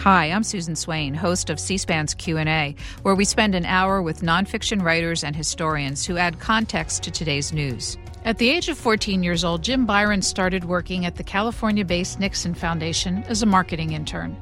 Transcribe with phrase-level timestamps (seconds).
[0.00, 4.80] Hi, I'm Susan Swain, host of C-SPAN's Q&A, where we spend an hour with nonfiction
[4.80, 7.98] writers and historians who add context to today's news.
[8.22, 12.20] At the age of 14 years old, Jim Byron started working at the California based
[12.20, 14.36] Nixon Foundation as a marketing intern.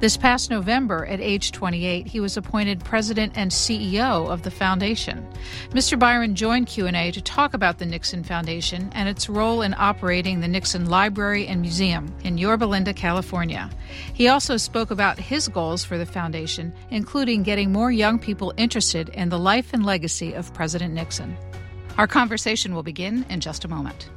[0.00, 5.24] This past November, at age 28, he was appointed president and CEO of the foundation.
[5.70, 5.96] Mr.
[5.96, 10.48] Byron joined Q&A to talk about the Nixon Foundation and its role in operating the
[10.48, 13.70] Nixon Library and Museum in Yorba Linda, California.
[14.12, 19.08] He also spoke about his goals for the foundation, including getting more young people interested
[19.10, 21.36] in the life and legacy of President Nixon.
[21.98, 24.08] Our conversation will begin in just a moment.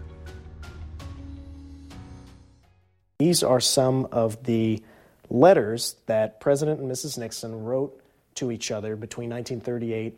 [3.20, 4.82] These are some of the
[5.30, 7.18] letters that President and Mrs.
[7.18, 8.00] Nixon wrote
[8.36, 10.18] to each other between 1938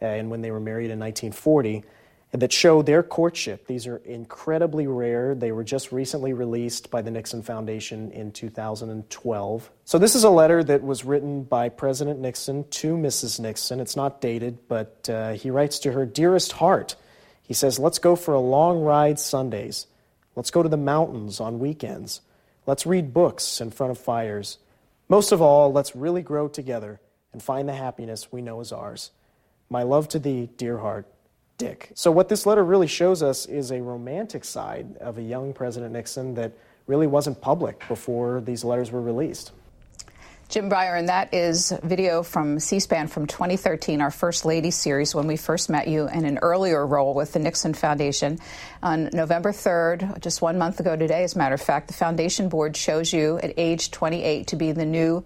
[0.00, 1.84] uh, and when they were married in 1940
[2.40, 3.66] that show their courtship.
[3.66, 5.34] These are incredibly rare.
[5.34, 9.70] They were just recently released by the Nixon Foundation in 2012.
[9.84, 13.38] So, this is a letter that was written by President Nixon to Mrs.
[13.38, 13.78] Nixon.
[13.78, 16.96] It's not dated, but uh, he writes to her Dearest heart,
[17.42, 19.86] he says, Let's go for a long ride Sundays.
[20.34, 22.20] Let's go to the mountains on weekends.
[22.66, 24.58] Let's read books in front of fires.
[25.08, 27.00] Most of all, let's really grow together
[27.32, 29.10] and find the happiness we know is ours.
[29.68, 31.06] My love to thee, dear heart,
[31.56, 31.90] Dick.
[31.94, 35.92] So, what this letter really shows us is a romantic side of a young President
[35.92, 36.52] Nixon that
[36.86, 39.52] really wasn't public before these letters were released.
[40.48, 45.26] Jim Byron, that is video from C SPAN from 2013, our First Lady series, when
[45.26, 48.38] we first met you in an earlier role with the Nixon Foundation.
[48.82, 52.48] On November 3rd, just one month ago today, as a matter of fact, the Foundation
[52.48, 55.24] Board chose you at age 28 to be the new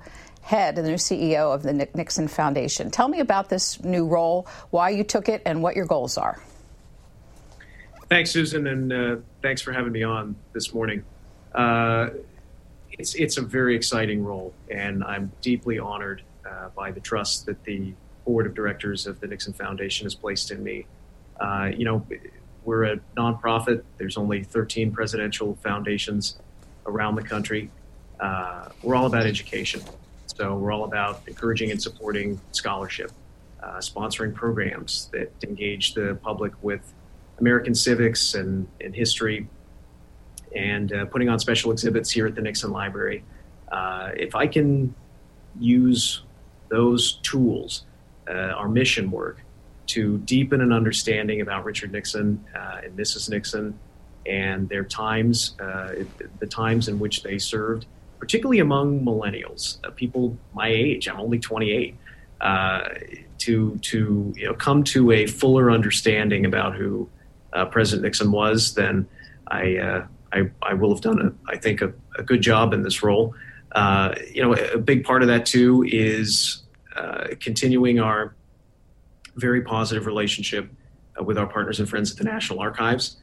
[0.48, 2.90] head, the new CEO of the Nixon Foundation.
[2.90, 6.40] Tell me about this new role, why you took it, and what your goals are.
[8.08, 11.04] Thanks, Susan, and uh, thanks for having me on this morning.
[11.54, 12.08] Uh,
[12.90, 17.62] it's it's a very exciting role, and I'm deeply honored uh, by the trust that
[17.64, 17.92] the
[18.24, 20.86] board of directors of the Nixon Foundation has placed in me.
[21.38, 22.06] Uh, you know,
[22.64, 23.82] we're a nonprofit.
[23.98, 26.38] There's only 13 presidential foundations
[26.86, 27.70] around the country.
[28.18, 29.82] Uh, we're all about education.
[30.38, 33.10] So we're all about encouraging and supporting scholarship,
[33.60, 36.94] uh, sponsoring programs that engage the public with
[37.40, 39.48] American civics and, and history,
[40.54, 43.24] and uh, putting on special exhibits here at the Nixon Library.
[43.72, 44.94] Uh, if I can
[45.58, 46.22] use
[46.68, 47.84] those tools,
[48.30, 49.40] uh, our mission work,
[49.88, 53.28] to deepen an understanding about Richard Nixon uh, and Mrs.
[53.28, 53.76] Nixon
[54.24, 55.94] and their times, uh,
[56.38, 57.86] the times in which they served,
[58.18, 61.08] particularly among millennials, uh, people my age.
[61.08, 61.96] I'm only 28.
[62.40, 62.88] Uh,
[63.38, 67.08] to to you know come to a fuller understanding about who
[67.52, 69.08] uh, President Nixon was, then
[69.48, 72.82] I, uh, I, I will have done a, I think a, a good job in
[72.82, 73.34] this role.
[73.72, 76.62] Uh, you know, a big part of that too is
[76.96, 78.34] uh, continuing our
[79.36, 80.68] very positive relationship
[81.20, 83.16] with our partners and friends at the National Archives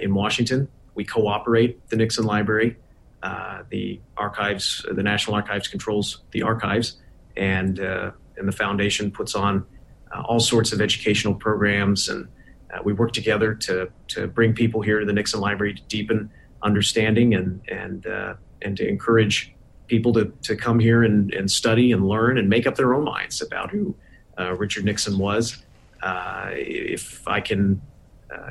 [0.00, 0.68] in Washington.
[0.94, 2.76] We cooperate the Nixon Library.
[3.22, 6.96] Uh, the archives, the National Archives controls the archives,
[7.36, 9.66] and uh, and the foundation puts on
[10.14, 12.28] uh, all sorts of educational programs, and
[12.72, 16.30] uh, we work together to to bring people here to the Nixon Library to deepen
[16.62, 19.52] understanding and and uh, and to encourage
[19.86, 23.04] people to, to come here and, and study and learn and make up their own
[23.04, 23.94] minds about who
[24.38, 25.64] Richard Nixon was.
[26.02, 27.82] if I can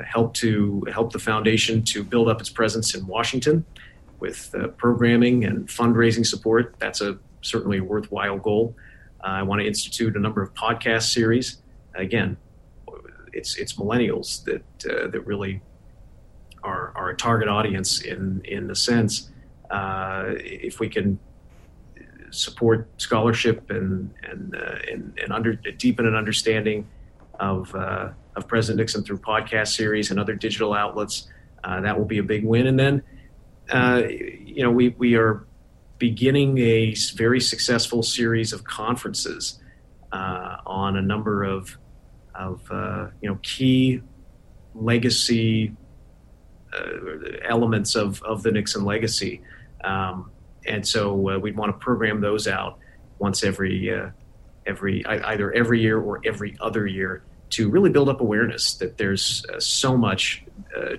[0.04, 3.64] help to help the foundation to build up its presence in Washington
[4.20, 6.74] with uh, programming and fundraising support.
[6.78, 8.76] That's a certainly a worthwhile goal.
[9.22, 11.58] Uh, I want to institute a number of podcast series.
[11.94, 12.36] Again,
[13.32, 15.60] it's it's millennials that uh, that really
[16.62, 19.30] are, are a target audience in in the sense.
[19.70, 21.18] Uh, if we can
[22.30, 26.86] support scholarship and and uh, and, and under deepen an understanding
[27.38, 31.28] of uh, of President Nixon through podcast series and other digital outlets,
[31.64, 32.66] that will be a big win.
[32.66, 33.02] And then
[33.70, 35.46] uh, you know, we, we are
[35.98, 39.58] beginning a very successful series of conferences
[40.12, 41.76] uh, on a number of,
[42.34, 44.00] of uh, you know, key
[44.74, 45.72] legacy
[46.72, 46.90] uh,
[47.44, 49.42] elements of, of the Nixon legacy.
[49.84, 50.30] Um,
[50.66, 52.78] and so uh, we'd want to program those out
[53.18, 53.92] once every,
[54.66, 59.44] every either every year or every other year to really build up awareness that there's
[59.58, 60.44] so much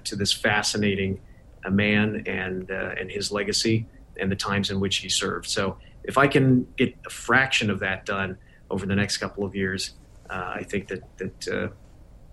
[0.04, 1.20] to this fascinating
[1.66, 3.86] a man and uh, and his legacy
[4.20, 5.48] and the times in which he served.
[5.48, 8.38] So if I can get a fraction of that done
[8.70, 9.94] over the next couple of years,
[10.30, 11.68] uh, I think that that uh,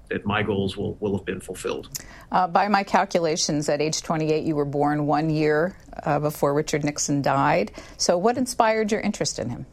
[0.08, 1.88] that my goals will, will have been fulfilled.
[2.32, 6.84] Uh, by my calculations, at age 28, you were born one year uh, before Richard
[6.84, 7.72] Nixon died.
[7.96, 9.66] So, what inspired your interest in him?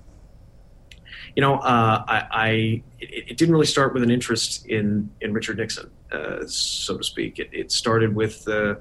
[1.36, 2.50] You know, uh, I, I
[3.00, 7.04] it, it, didn't really start with an interest in in Richard Nixon, uh, so to
[7.04, 7.40] speak.
[7.40, 8.76] It, it started with uh,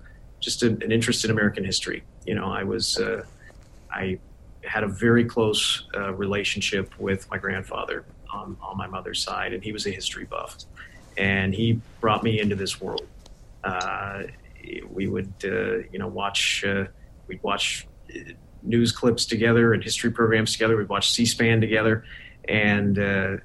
[0.44, 2.04] just an, an, interest in American history.
[2.26, 3.24] You know, I was uh,
[3.90, 4.18] I
[4.64, 9.62] had a very close uh, relationship with my grandfather on, on my mother's side, and
[9.62, 10.56] he was a history buff,
[11.16, 13.06] and he brought me into this world.
[13.62, 14.24] Uh,
[14.90, 16.64] we would, you know, watch
[17.26, 17.86] we'd watch
[18.62, 20.76] news clips together and history programs together.
[20.76, 22.04] We'd watch C-SPAN together
[22.48, 23.36] and uh,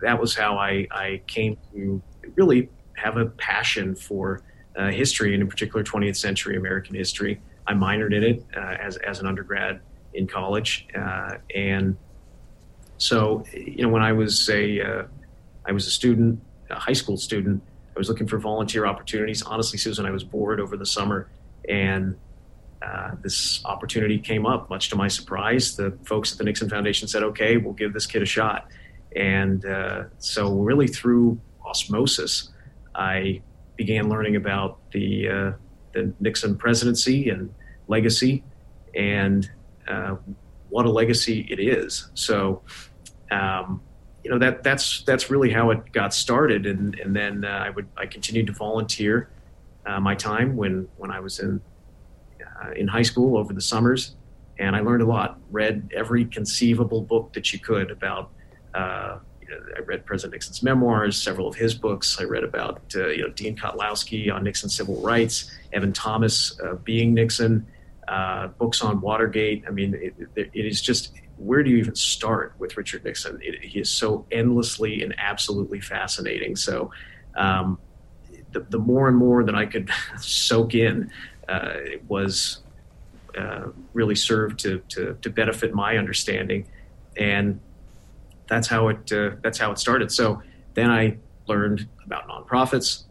[0.00, 2.02] that was how I, I came to
[2.34, 4.42] really have a passion for
[4.76, 7.40] uh, history, and in particular 20th century American history.
[7.66, 9.80] I minored in it uh, as, as an undergrad
[10.14, 11.96] in college, uh, and
[12.98, 15.04] so you know when I was a uh,
[15.64, 16.40] I was a student,
[16.70, 17.62] a high school student.
[17.94, 19.42] I was looking for volunteer opportunities.
[19.42, 21.28] Honestly, Susan, I was bored over the summer,
[21.68, 22.16] and
[22.82, 25.76] uh, this opportunity came up, much to my surprise.
[25.76, 28.66] The folks at the Nixon Foundation said, okay, we'll give this kid a shot.
[29.14, 32.48] And uh, so, really, through osmosis,
[32.94, 33.42] I
[33.76, 35.52] began learning about the, uh,
[35.92, 37.52] the Nixon presidency and
[37.88, 38.42] legacy
[38.94, 39.50] and
[39.88, 40.16] uh,
[40.68, 42.10] what a legacy it is.
[42.14, 42.62] So,
[43.30, 43.80] um,
[44.24, 47.70] you know that that's that's really how it got started, and and then uh, I
[47.70, 49.30] would I continued to volunteer
[49.84, 51.60] uh, my time when when I was in
[52.62, 54.14] uh, in high school over the summers,
[54.58, 55.40] and I learned a lot.
[55.50, 58.30] Read every conceivable book that you could about.
[59.76, 62.18] I read President Nixon's memoirs, several of his books.
[62.20, 66.74] I read about uh, you know Dean Kotlowski on Nixon's civil rights, Evan Thomas uh,
[66.74, 67.66] being Nixon,
[68.08, 69.64] uh, books on Watergate.
[69.66, 73.38] I mean, it, it is just where do you even start with Richard Nixon?
[73.42, 76.56] It, he is so endlessly and absolutely fascinating.
[76.56, 76.90] So.
[77.34, 77.78] Um,
[78.52, 81.10] the, the more and more that I could soak in,
[81.48, 81.74] uh,
[82.06, 82.58] was
[83.36, 86.66] uh, really served to, to, to benefit my understanding,
[87.16, 87.60] and
[88.52, 90.12] that's how it uh, that's how it started.
[90.12, 90.42] So
[90.74, 91.16] then I
[91.48, 93.04] learned about nonprofits,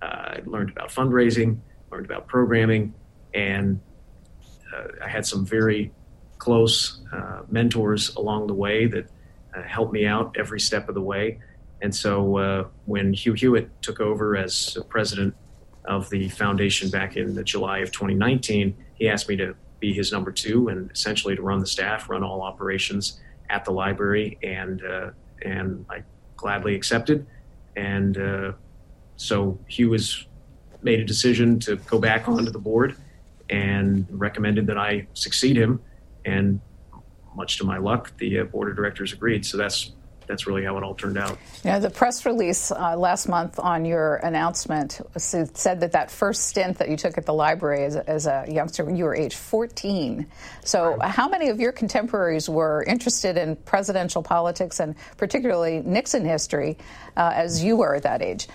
[0.00, 1.58] I learned about fundraising,
[1.90, 2.94] learned about programming,
[3.34, 3.80] and
[5.02, 5.92] I had some very
[6.38, 9.08] close uh, mentors along the way that
[9.56, 11.40] uh, helped me out every step of the way.
[11.82, 15.34] And so uh, when Hugh Hewitt took over as president
[15.84, 20.12] of the foundation back in the July of 2019, he asked me to be his
[20.12, 24.82] number two and essentially to run the staff, run all operations at the library, and
[24.84, 25.10] uh,
[25.42, 26.02] and I
[26.36, 27.26] gladly accepted.
[27.76, 28.52] And uh,
[29.16, 30.26] so Hugh has
[30.82, 32.96] made a decision to go back onto the board
[33.50, 35.80] and recommended that I succeed him.
[36.24, 36.60] And
[37.34, 39.44] much to my luck, the uh, board of directors agreed.
[39.44, 39.92] So that's
[40.26, 41.38] that's really how it all turned out.
[41.64, 46.78] Yeah, the press release uh, last month on your announcement said that that first stint
[46.78, 50.26] that you took at the library as a, as a youngster, you were age 14.
[50.64, 51.10] So, right.
[51.10, 56.76] how many of your contemporaries were interested in presidential politics and particularly Nixon history
[57.16, 58.48] uh, as you were at that age?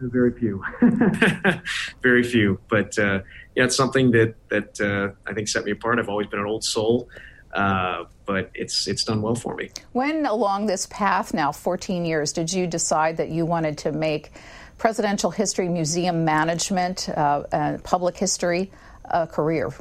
[0.00, 0.62] Very few,
[2.02, 2.60] very few.
[2.68, 3.20] But uh,
[3.54, 5.98] yeah, it's something that that uh, I think set me apart.
[5.98, 7.08] I've always been an old soul.
[7.54, 9.70] Uh, but it's it's done well for me.
[9.92, 14.32] When along this path now, 14 years, did you decide that you wanted to make
[14.78, 18.72] presidential history, museum management, uh, and public history
[19.04, 19.72] a career?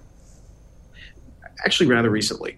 [1.66, 2.58] Actually, rather recently,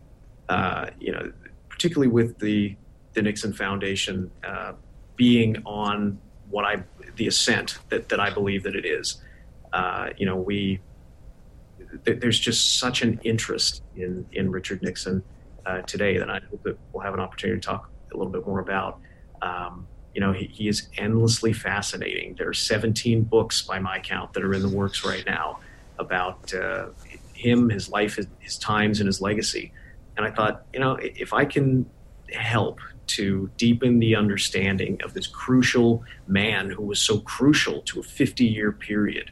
[0.50, 1.32] uh, you know,
[1.70, 2.76] particularly with the
[3.14, 4.74] the Nixon Foundation uh,
[5.16, 6.20] being on
[6.50, 6.84] what I
[7.16, 9.22] the ascent that that I believe that it is.
[9.72, 10.80] Uh, you know, we
[12.04, 15.24] there's just such an interest in in Richard Nixon
[15.66, 18.46] uh, today that I hope that we'll have an opportunity to talk a little bit
[18.46, 19.00] more about.
[19.42, 22.36] Um, you know, he, he, is endlessly fascinating.
[22.38, 25.60] There are 17 books by my count that are in the works right now
[26.00, 26.88] about uh,
[27.34, 29.74] him, his life, his, his times, and his legacy.
[30.16, 31.86] And I thought, you know, if I can
[32.32, 38.04] help to deepen the understanding of this crucial man who was so crucial to a
[38.04, 39.32] 50 year period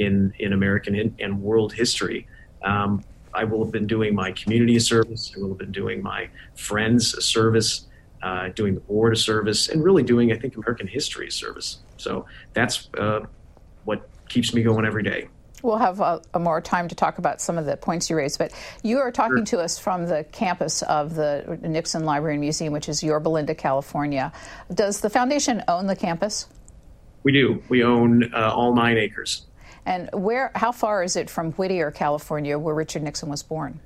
[0.00, 2.26] in, in American in, and world history,
[2.62, 3.04] um,
[3.34, 5.32] I will have been doing my community service.
[5.36, 7.86] I will have been doing my friends a service,
[8.22, 11.78] uh, doing the board a service, and really doing, I think, American history a service.
[11.98, 13.20] So that's uh,
[13.84, 15.28] what keeps me going every day.
[15.62, 18.38] We'll have a, a, more time to talk about some of the points you raised,
[18.38, 18.52] but
[18.82, 19.58] you are talking sure.
[19.58, 23.54] to us from the campus of the Nixon Library and Museum, which is Yorba Linda,
[23.54, 24.32] California.
[24.72, 26.48] Does the foundation own the campus?
[27.22, 27.62] We do.
[27.68, 29.46] We own uh, all nine acres.
[29.86, 33.80] And where, how far is it from Whittier, California, where Richard Nixon was born?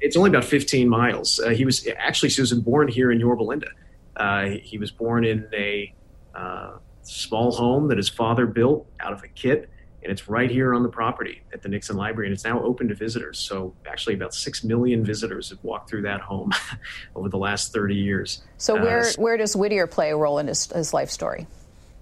[0.00, 1.40] It's only about 15 miles.
[1.40, 3.68] Uh, he was actually Susan born here in Yorba Linda.
[4.16, 5.94] Uh, he was born in a
[6.34, 6.72] uh,
[7.02, 9.70] small home that his father built out of a kit,
[10.02, 12.88] and it's right here on the property at the Nixon Library, and it's now open
[12.88, 13.38] to visitors.
[13.38, 16.52] So actually, about six million visitors have walked through that home
[17.16, 18.42] over the last 30 years.
[18.58, 21.46] So where uh, where does Whittier play a role in his, his life story?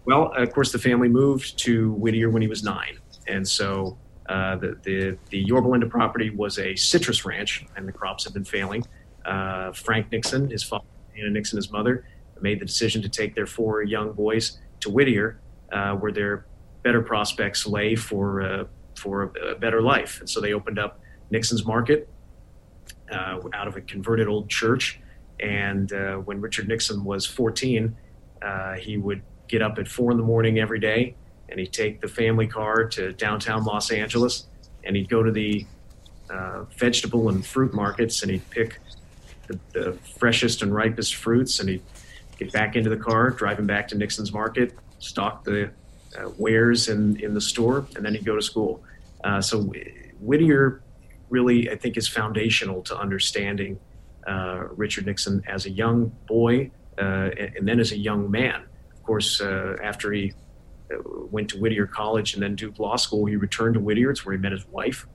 [0.07, 2.99] Well, of course, the family moved to Whittier when he was nine,
[3.31, 7.93] and so uh, the, the the Yorba Linda property was a citrus ranch, and the
[7.93, 8.85] crops had been failing.
[9.25, 10.85] Uh, Frank Nixon, his father,
[11.19, 12.05] Anna Nixon, his mother,
[12.41, 15.41] made the decision to take their four young boys to Whittier,
[15.73, 16.47] uh, where their
[16.83, 18.65] better prospects lay for uh,
[18.97, 20.21] for a, better life.
[20.21, 22.09] And so they opened up Nixon's Market
[23.11, 25.01] uh, out of a converted old church.
[25.41, 27.97] And uh, when Richard Nixon was 14,
[28.43, 31.17] uh, he would get up at four in the morning every day,
[31.51, 34.47] and he'd take the family car to downtown Los Angeles,
[34.85, 35.67] and he'd go to the
[36.31, 38.79] uh, vegetable and fruit markets, and he'd pick
[39.49, 41.83] the, the freshest and ripest fruits, and he'd
[42.39, 45.71] get back into the car, driving back to Nixon's Market, stock the
[46.19, 48.83] uh, wares in, in the store, and then he'd go to school.
[49.25, 49.73] Uh, so
[50.21, 50.83] Whittier
[51.29, 53.79] really, I think, is foundational to understanding
[54.27, 58.63] uh, Richard Nixon as a young boy uh, and, then as a young man.
[58.93, 60.33] Of course, uh, after he
[61.31, 64.11] went to Whittier College and then Duke Law School, he returned to Whittier.
[64.11, 65.07] It's where he met his wife,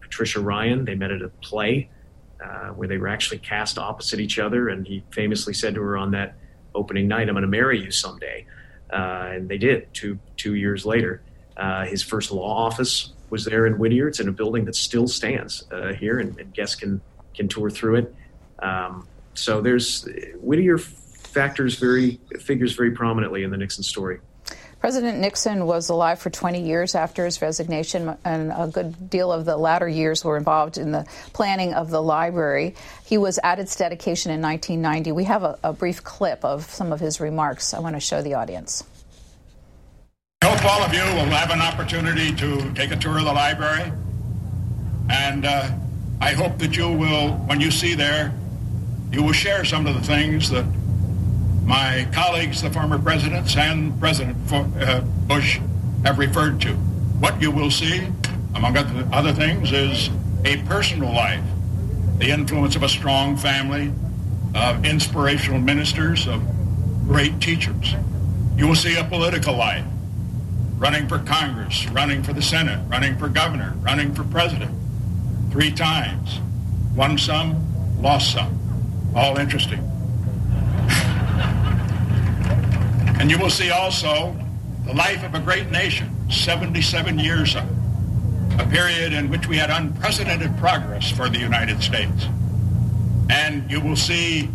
[0.00, 0.84] Patricia Ryan.
[0.84, 1.90] They met at a play
[2.74, 6.12] where they were actually cast opposite each other, and he famously said to her on
[6.12, 6.34] that
[6.74, 8.46] opening night, "I'm going to marry you someday."
[8.92, 11.22] uh, and they did two two years later.
[11.56, 14.08] Uh, his first law office was there in Whittier.
[14.08, 17.00] It's in a building that still stands uh, here, and, and, guests can
[17.34, 18.14] can tour through it.
[18.60, 24.20] Um, so there's Whittier factors very figures very prominently in the Nixon story.
[24.80, 29.44] President Nixon was alive for 20 years after his resignation, and a good deal of
[29.44, 32.76] the latter years were involved in the planning of the library.
[33.04, 35.10] He was at its dedication in 1990.
[35.12, 38.22] We have a, a brief clip of some of his remarks I want to show
[38.22, 38.84] the audience.
[40.42, 43.32] I hope all of you will have an opportunity to take a tour of the
[43.32, 43.92] library.
[45.10, 45.70] And uh,
[46.20, 48.32] I hope that you will, when you see there,
[49.10, 50.64] you will share some of the things that
[51.68, 55.60] my colleagues, the former presidents, and President uh, Bush
[56.02, 56.72] have referred to.
[57.20, 58.08] What you will see,
[58.54, 58.74] among
[59.12, 60.08] other things, is
[60.46, 61.44] a personal life,
[62.16, 63.92] the influence of a strong family,
[64.54, 66.42] of inspirational ministers, of
[67.06, 67.94] great teachers.
[68.56, 69.84] You will see a political life,
[70.78, 74.74] running for Congress, running for the Senate, running for governor, running for president,
[75.50, 76.40] three times.
[76.96, 78.58] Won some, lost some.
[79.14, 79.97] All interesting.
[83.18, 84.36] And you will see also
[84.84, 87.64] the life of a great nation, 77 years of
[88.58, 92.26] a period in which we had unprecedented progress for the United States.
[93.30, 94.48] And you will see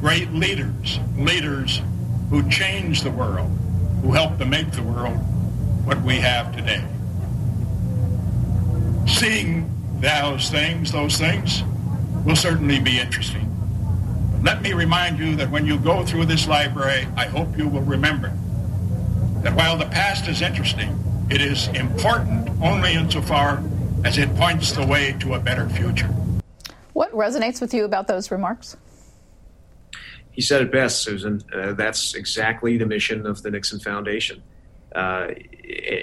[0.00, 1.82] great leaders, leaders
[2.30, 3.50] who changed the world,
[4.02, 5.16] who helped to make the world
[5.84, 6.84] what we have today.
[9.06, 11.62] Seeing those things, those things,
[12.24, 13.47] will certainly be interesting.
[14.42, 17.82] Let me remind you that when you go through this library, I hope you will
[17.82, 18.28] remember
[19.42, 20.96] that while the past is interesting,
[21.28, 23.62] it is important only insofar
[24.04, 26.06] as it points the way to a better future.
[26.92, 28.76] What resonates with you about those remarks?
[30.30, 31.42] He said it best, Susan.
[31.52, 34.40] Uh, that's exactly the mission of the Nixon Foundation.
[34.94, 35.30] Uh,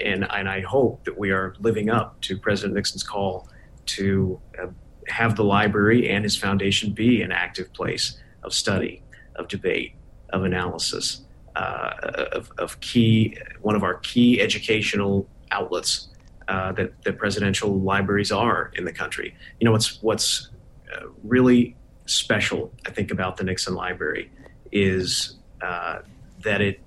[0.04, 3.48] and, and I hope that we are living up to President Nixon's call
[3.86, 4.66] to uh,
[5.08, 9.02] have the library and his foundation be an active place of study,
[9.34, 9.94] of debate,
[10.30, 11.22] of analysis,
[11.56, 11.90] uh,
[12.32, 16.08] of, of, key one of our key educational outlets
[16.48, 19.34] uh, that, that presidential libraries are in the country.
[19.60, 20.50] You know what's what's
[20.94, 21.76] uh, really
[22.06, 24.30] special, I think, about the Nixon Library
[24.70, 26.00] is uh,
[26.44, 26.80] that it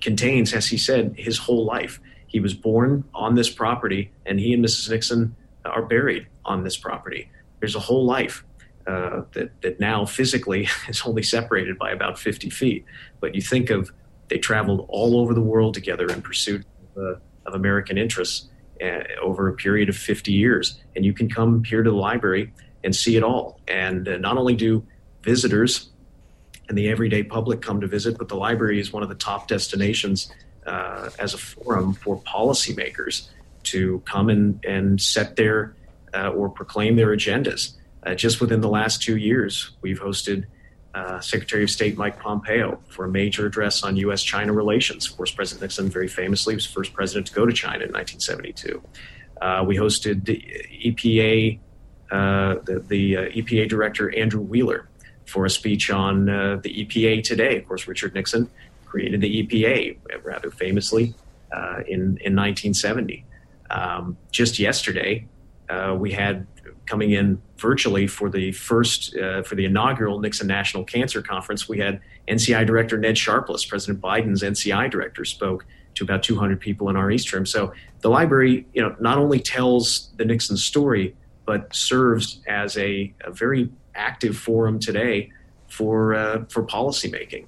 [0.00, 2.00] contains, as he said, his whole life.
[2.26, 4.90] He was born on this property, and he and Mrs.
[4.90, 7.30] Nixon are buried on this property.
[7.60, 8.44] There's a whole life
[8.86, 12.84] uh, that, that now physically is only separated by about 50 feet.
[13.20, 13.92] But you think of
[14.28, 16.64] they traveled all over the world together in pursuit
[16.96, 18.48] of, uh, of American interests
[18.82, 20.80] uh, over a period of 50 years.
[20.96, 23.60] And you can come here to the library and see it all.
[23.68, 24.86] And uh, not only do
[25.22, 25.90] visitors
[26.68, 29.48] and the everyday public come to visit, but the library is one of the top
[29.48, 30.32] destinations
[30.66, 33.28] uh, as a forum for policymakers
[33.64, 35.74] to come and, and set their
[36.14, 37.74] uh, or proclaim their agendas.
[38.04, 40.44] Uh, just within the last two years, we've hosted
[40.94, 44.22] uh, Secretary of State Mike Pompeo for a major address on U.S.
[44.22, 45.08] China relations.
[45.08, 47.92] Of course, President Nixon very famously was the first president to go to China in
[47.92, 48.82] 1972.
[49.40, 50.38] Uh, we hosted the
[50.84, 51.58] EPA,
[52.10, 54.88] uh, the, the uh, EPA Director Andrew Wheeler
[55.26, 57.58] for a speech on uh, the EPA today.
[57.58, 58.50] Of course, Richard Nixon
[58.84, 61.14] created the EPA rather famously.
[61.86, 63.24] in, in 1970.
[63.70, 65.26] Um, just yesterday,
[65.70, 66.46] uh, we had
[66.86, 71.78] coming in virtually for the first, uh, for the inaugural Nixon National Cancer Conference, we
[71.78, 76.96] had NCI Director Ned Sharpless, President Biden's NCI Director, spoke to about 200 people in
[76.96, 77.46] our East Room.
[77.46, 83.12] So the library, you know, not only tells the Nixon story, but serves as a,
[83.24, 85.30] a very active forum today
[85.68, 87.46] for uh, for policymaking.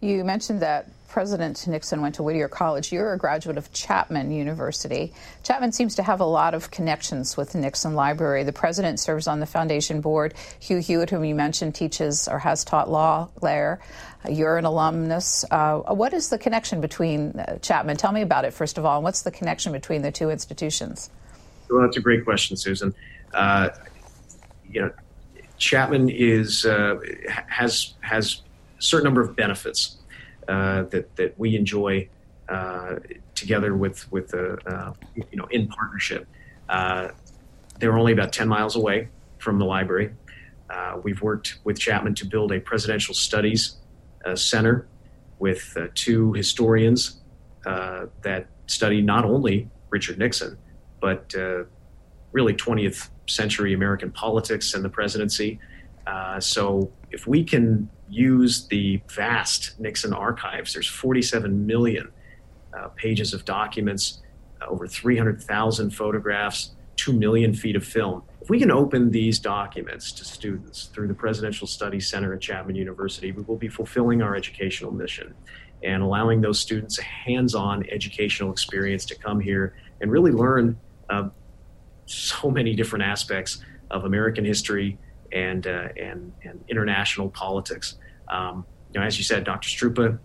[0.00, 2.92] You mentioned that President Nixon went to Whittier College.
[2.92, 5.14] You're a graduate of Chapman University.
[5.44, 8.44] Chapman seems to have a lot of connections with the Nixon Library.
[8.44, 10.34] The president serves on the foundation board.
[10.60, 13.80] Hugh Hewitt, whom you mentioned, teaches or has taught law there.
[14.28, 15.42] You're an alumnus.
[15.50, 17.96] Uh, what is the connection between uh, Chapman?
[17.96, 18.96] Tell me about it, first of all.
[18.96, 21.08] And what's the connection between the two institutions?
[21.70, 22.94] Well, that's a great question, Susan.
[23.32, 23.70] Uh,
[24.68, 24.92] you know,
[25.56, 27.00] Chapman is uh,
[27.48, 28.42] has has
[28.78, 29.95] a certain number of benefits
[30.48, 32.08] Uh, that that we enjoy
[32.48, 32.94] uh,
[33.34, 36.26] together with with uh, uh, you know in partnership.
[36.68, 37.08] Uh,
[37.80, 40.12] they're only about ten miles away from the library.
[40.70, 43.76] Uh, we've worked with Chapman to build a presidential studies
[44.34, 44.88] center
[45.38, 47.20] with two historians
[47.64, 50.58] that study not only Richard Nixon
[51.00, 51.32] but
[52.32, 55.58] really 20th century American politics and the presidency.
[56.06, 62.10] Uh, so if we can use the vast Nixon archives, there's 47 million
[62.76, 64.22] uh, pages of documents,
[64.60, 68.22] uh, over 300,000 photographs, 2 million feet of film.
[68.40, 72.76] If we can open these documents to students through the Presidential Studies Center at Chapman
[72.76, 75.34] University, we will be fulfilling our educational mission
[75.82, 80.78] and allowing those students a hands on educational experience to come here and really learn
[81.10, 81.28] uh,
[82.06, 84.98] so many different aspects of American history
[85.36, 87.98] and uh, and and international politics.
[88.28, 89.68] Um, you know, as you said, Dr.
[89.68, 90.18] Struppa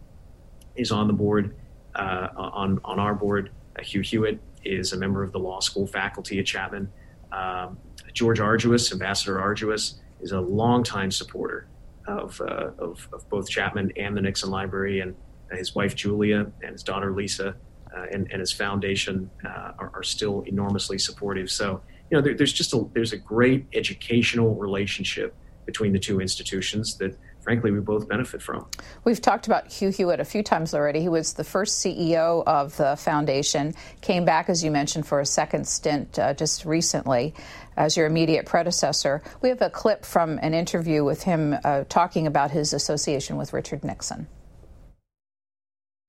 [0.75, 1.55] is on the board
[1.95, 3.51] uh, on on our board.
[3.77, 6.89] Uh, Hugh Hewitt is a member of the law school faculty at Chapman.
[7.31, 7.77] Um,
[8.13, 11.67] George Argyros, Ambassador Argyros, is a longtime supporter
[12.07, 15.15] of, uh, of, of both Chapman and the Nixon Library, and
[15.51, 17.55] his wife Julia and his daughter Lisa
[17.95, 21.49] uh, and, and, his foundation uh, are, are, still enormously supportive.
[21.49, 21.81] So,
[22.11, 25.33] you know, there, there's just a there's a great educational relationship
[25.65, 28.67] between the two institutions that frankly, we both benefit from.
[29.03, 31.01] We've talked about Hugh Hewitt a few times already.
[31.01, 35.25] He was the first CEO of the foundation, came back, as you mentioned, for a
[35.25, 37.33] second stint uh, just recently
[37.77, 39.23] as your immediate predecessor.
[39.41, 43.53] We have a clip from an interview with him uh, talking about his association with
[43.53, 44.27] Richard Nixon.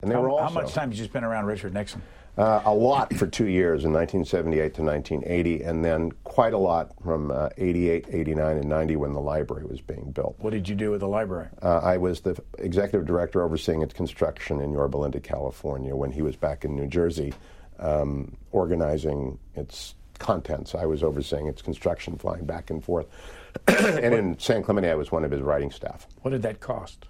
[0.03, 2.03] And they how, were also, how much time did you spend around Richard Nixon?
[2.39, 6.93] Uh, a lot for two years in 1978 to 1980, and then quite a lot
[7.03, 10.37] from uh, 88, 89, and 90 when the library was being built.
[10.39, 11.49] What did you do with the library?
[11.61, 16.23] Uh, I was the executive director overseeing its construction in Yorba Linda, California, when he
[16.23, 17.35] was back in New Jersey
[17.79, 20.75] um, organizing its contents.
[20.75, 23.07] I was overseeing its construction, flying back and forth.
[23.69, 26.07] and in San Clemente, I was one of his writing staff.
[26.23, 27.07] What did that cost?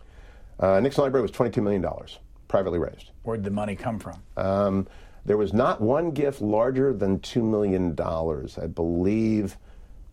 [0.59, 1.85] Uh, Nixon Library was $22 million
[2.49, 3.11] privately raised.
[3.23, 4.23] Where did the money come from?
[4.37, 4.87] Um,
[5.25, 7.97] there was not one gift larger than $2 million.
[8.01, 9.57] I believe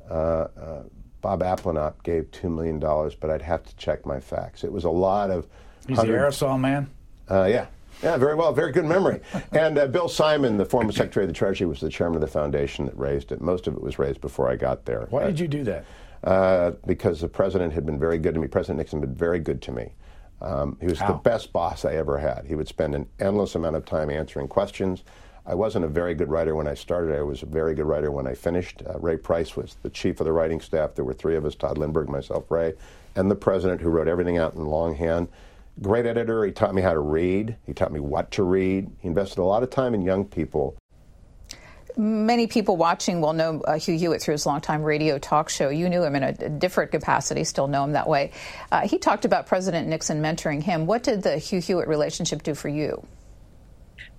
[0.09, 0.83] uh, uh,
[1.21, 4.63] Bob Abplanalp gave $2 million, but I'd have to check my facts.
[4.63, 5.47] It was a lot of.
[5.87, 6.89] He's the aerosol man?
[7.29, 7.65] Uh, yeah.
[8.03, 8.53] Yeah, very well.
[8.53, 9.19] Very good memory.
[9.51, 12.27] and uh, Bill Simon, the former Secretary of the Treasury, was the chairman of the
[12.27, 13.41] foundation that raised it.
[13.41, 15.07] Most of it was raised before I got there.
[15.09, 15.85] Why did you do that?
[16.23, 18.47] Uh, because the president had been very good to me.
[18.47, 19.91] President Nixon had been very good to me.
[20.41, 21.07] Um, he was How?
[21.07, 22.45] the best boss I ever had.
[22.45, 25.03] He would spend an endless amount of time answering questions.
[25.45, 27.17] I wasn't a very good writer when I started.
[27.17, 28.83] I was a very good writer when I finished.
[28.87, 30.95] Uh, Ray Price was the chief of the writing staff.
[30.95, 32.73] There were three of us Tod Lindberg, myself, Ray,
[33.15, 35.27] and the president who wrote everything out in longhand.
[35.81, 36.45] Great editor.
[36.45, 37.55] He taught me how to read.
[37.65, 38.91] He taught me what to read.
[38.99, 40.77] He invested a lot of time in young people
[41.99, 45.67] Many people watching will know uh, Hugh Hewitt through his longtime radio talk show.
[45.67, 48.31] You knew him in a, different capacity, still know him that way.
[48.71, 50.85] Uh, he talked about President Nixon mentoring him.
[50.85, 53.05] What did the Hugh Hewitt relationship do for you?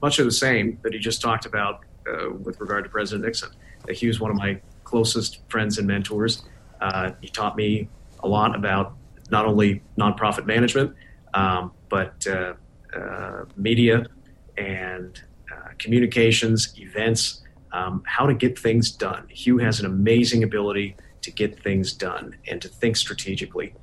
[0.03, 3.49] Much of the same that he just talked about uh, with regard to President Nixon.
[3.89, 6.43] Hugh is one of my closest friends and mentors.
[6.83, 7.89] Uh, he taught me
[8.23, 8.93] a lot about
[9.31, 10.95] not only nonprofit management,
[11.33, 12.53] um, but uh,
[12.95, 14.05] uh, media
[14.59, 15.23] and
[15.79, 17.41] communications, events
[17.73, 19.27] um, how to get things done.
[19.29, 23.75] Hugh has an amazing ability to get things done and to think strategically.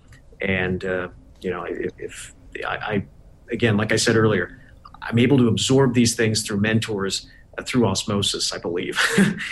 [0.42, 1.10] And uh,
[1.42, 2.34] you know, if, if
[2.66, 3.06] I, I,
[3.52, 4.60] again, like I said earlier,
[5.02, 9.00] I'm able to absorb these things through mentors, uh, through osmosis, I believe.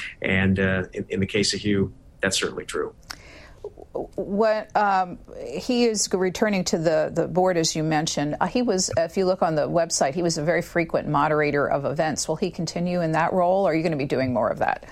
[0.21, 2.93] and uh, in, in the case of Hugh, that's certainly true.
[4.15, 8.35] What um, he is returning to the, the board, as you mentioned.
[8.39, 11.67] Uh, he was, if you look on the website, he was a very frequent moderator
[11.69, 12.27] of events.
[12.27, 14.59] Will he continue in that role, or are you going to be doing more of
[14.59, 14.85] that?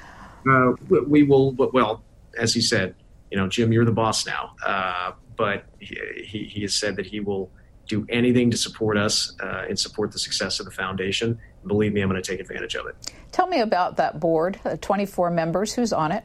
[0.49, 0.73] Uh,
[1.07, 2.03] we will, well,
[2.37, 2.95] as he said,
[3.31, 4.55] you know, Jim, you're the boss now.
[4.65, 7.49] Uh, but he, he, he, has said that he will
[7.87, 11.39] do anything to support us uh, and support the success of the foundation.
[11.65, 12.95] Believe me, I'm going to take advantage of it.
[13.31, 15.73] Tell me about that board, uh, 24 members.
[15.73, 16.23] Who's on it?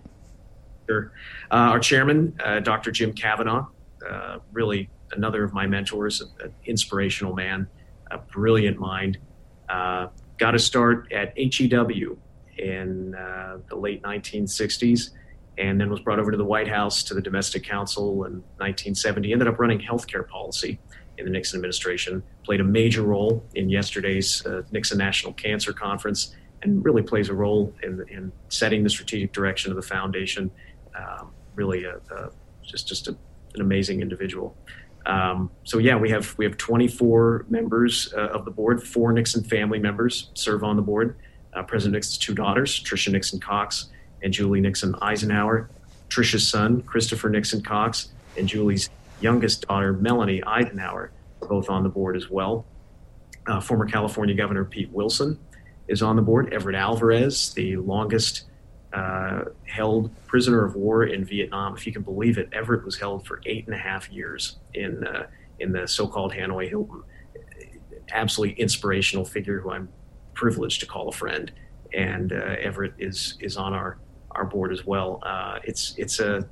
[0.90, 2.90] Uh, our chairman, uh, Dr.
[2.90, 3.66] Jim Cavanaugh,
[4.08, 7.66] uh, really another of my mentors, an inspirational man,
[8.10, 9.18] a brilliant mind.
[9.68, 12.18] Uh, got to start at HEW
[12.58, 15.10] in uh, the late 1960s
[15.58, 19.32] and then was brought over to the White House to the Domestic Council in 1970.
[19.32, 20.78] Ended up running healthcare policy
[21.18, 26.34] in the Nixon administration, played a major role in yesterday's uh, Nixon National Cancer Conference,
[26.62, 30.50] and really plays a role in, in setting the strategic direction of the foundation.
[30.98, 32.30] Um, really, a, a,
[32.62, 33.16] just just a,
[33.54, 34.56] an amazing individual.
[35.06, 38.82] Um, so yeah, we have we have 24 members uh, of the board.
[38.82, 41.16] Four Nixon family members serve on the board.
[41.54, 43.88] Uh, President Nixon's two daughters, Tricia Nixon Cox
[44.22, 45.70] and Julie Nixon Eisenhower,
[46.08, 51.10] Tricia's son, Christopher Nixon Cox, and Julie's youngest daughter, Melanie Eisenhower,
[51.48, 52.66] both on the board as well.
[53.46, 55.38] Uh, former California Governor Pete Wilson
[55.86, 56.52] is on the board.
[56.52, 58.44] Everett Alvarez, the longest
[58.92, 63.26] uh, held prisoner of war in Vietnam, if you can believe it, Everett was held
[63.26, 65.26] for eight and a half years in uh,
[65.60, 67.02] in the so-called Hanoi Hilton.
[68.12, 69.88] Absolutely inspirational figure who I'm
[70.34, 71.52] privileged to call a friend,
[71.92, 73.98] and uh, Everett is is on our
[74.30, 75.20] our board as well.
[75.22, 76.48] Uh, it's it's a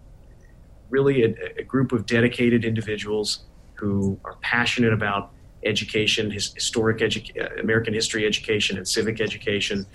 [0.90, 3.44] really a, a, group of dedicated individuals
[3.74, 5.32] who are passionate about
[5.66, 9.86] education, his, historic edu- uh, American history education, and civic education.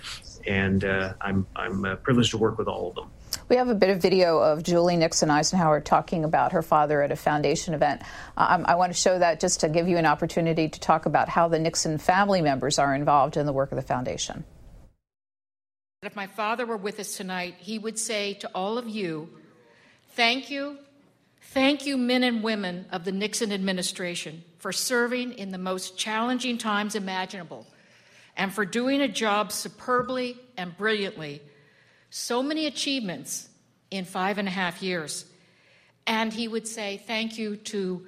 [0.46, 3.10] And uh, I'm I'm uh, privileged to work with all of them.
[3.48, 7.10] We have a bit of video of Julie Nixon Eisenhower talking about her father at
[7.10, 8.02] a foundation event.
[8.36, 11.28] Um, I want to show that just to give you an opportunity to talk about
[11.28, 14.44] how the Nixon family members are involved in the work of the foundation.
[16.02, 19.28] If my father were with us tonight, he would say to all of you,
[20.14, 20.78] Thank you,
[21.40, 26.56] thank you, men and women of the Nixon administration, for serving in the most challenging
[26.56, 27.66] times imaginable
[28.36, 31.42] and for doing a job superbly and brilliantly.
[32.10, 33.48] So many achievements
[33.90, 35.24] in five and a half years.
[36.06, 38.06] And he would say, Thank you to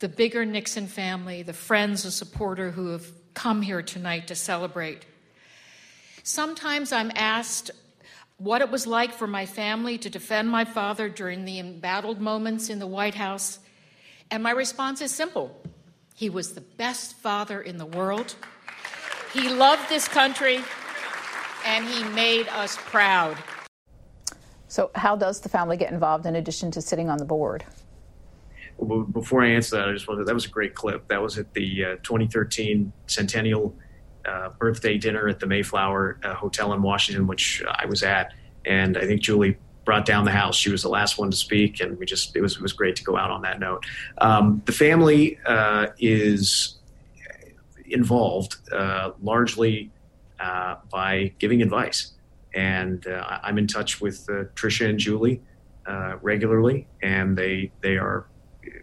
[0.00, 5.06] the bigger Nixon family, the friends, the supporter who have come here tonight to celebrate.
[6.24, 7.70] Sometimes I'm asked
[8.36, 12.68] what it was like for my family to defend my father during the embattled moments
[12.68, 13.60] in the White House.
[14.30, 15.56] And my response is simple
[16.14, 18.34] he was the best father in the world.
[19.32, 20.60] He loved this country,
[21.64, 23.36] and he made us proud.
[24.66, 27.64] So, how does the family get involved in addition to sitting on the board?
[28.78, 31.06] Well, before I answer that, I just wanted that was a great clip.
[31.08, 33.74] That was at the uh, 2013 centennial
[34.26, 38.98] uh, birthday dinner at the Mayflower uh, Hotel in Washington, which I was at, and
[38.98, 39.56] I think Julie
[39.88, 40.54] brought down the house.
[40.54, 42.94] She was the last one to speak, and we just it was it was great
[42.96, 43.86] to go out on that note.
[44.18, 46.76] Um, the family uh, is
[47.86, 49.90] involved uh, largely
[50.40, 52.12] uh, by giving advice,
[52.52, 55.40] and uh, I'm in touch with Tricia and Julie
[56.20, 58.26] regularly, and they they are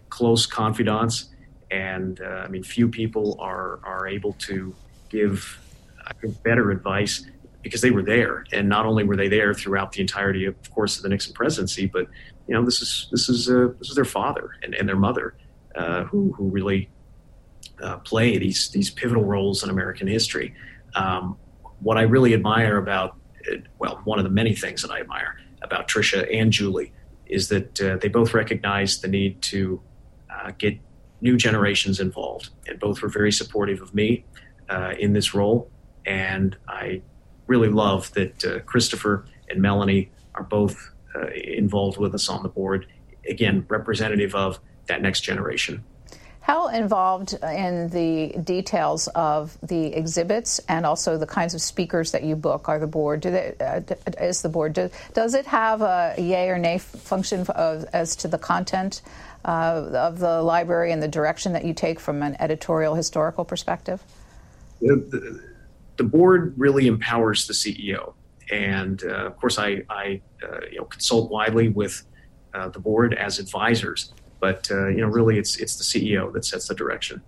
[0.09, 1.25] close confidants.
[1.69, 4.73] And I mean, few people are are able to
[5.09, 5.59] give
[6.03, 7.27] I think, better advice
[7.65, 10.97] because they were there, and not only were they there throughout the entirety, of course,
[10.97, 12.05] of the Nixon presidency, but
[12.47, 15.35] you know this is this is uh, this is their father and, and their mother
[15.73, 16.89] uh, who who really
[17.81, 20.53] uh, play these these pivotal roles in American history.
[20.93, 21.37] Um,
[21.79, 23.17] what I really admire about
[23.79, 26.93] well, one of the many things that I admire about Tricia and Julie
[27.25, 29.81] is that uh, they both recognize the need to
[30.29, 30.77] uh, get
[31.19, 34.23] new generations involved, and both were very supportive of me
[34.69, 35.71] uh, in this role.
[36.05, 37.01] And I
[37.47, 42.49] really love that uh, Christopher and Melanie are both uh, involved with us on the
[42.49, 42.87] board.
[43.27, 45.83] Again, representative of that next generation.
[46.45, 52.21] How involved in the details of the exhibits and also the kinds of speakers that
[52.21, 53.21] you book are the board?
[53.21, 53.81] Do they, uh,
[54.21, 58.27] is the board do, does it have a yay or nay function of, as to
[58.27, 59.01] the content
[59.43, 64.03] uh, of the library and the direction that you take from an editorial historical perspective?
[64.81, 65.54] the, the
[66.03, 68.13] board really empowers the CEO.
[68.51, 72.03] And uh, of course, I, I uh, you know, consult widely with
[72.53, 74.13] uh, the board as advisors.
[74.39, 77.21] But uh, you know, really, it's it's the CEO that sets the direction.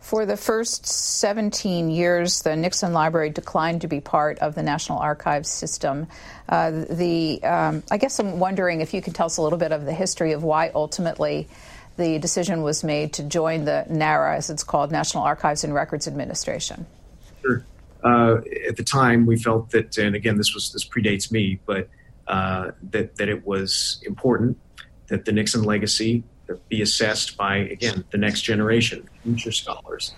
[0.00, 4.98] For the first 17 years, the Nixon Library declined to be part of the National
[4.98, 6.06] Archives system.
[6.48, 9.72] Uh, the, um, I guess I'm wondering if you could tell us a little bit
[9.72, 11.48] of the history of why ultimately
[11.98, 16.08] the decision was made to join the NARA, as it's called, National Archives and Records
[16.08, 16.86] Administration.
[17.42, 17.62] Sure.
[18.02, 21.88] Uh, at the time, we felt that, and again, this was this predates me, but
[22.28, 24.58] uh, that that it was important
[25.08, 26.22] that the Nixon legacy
[26.68, 30.14] be assessed by, again, the next generation, future scholars,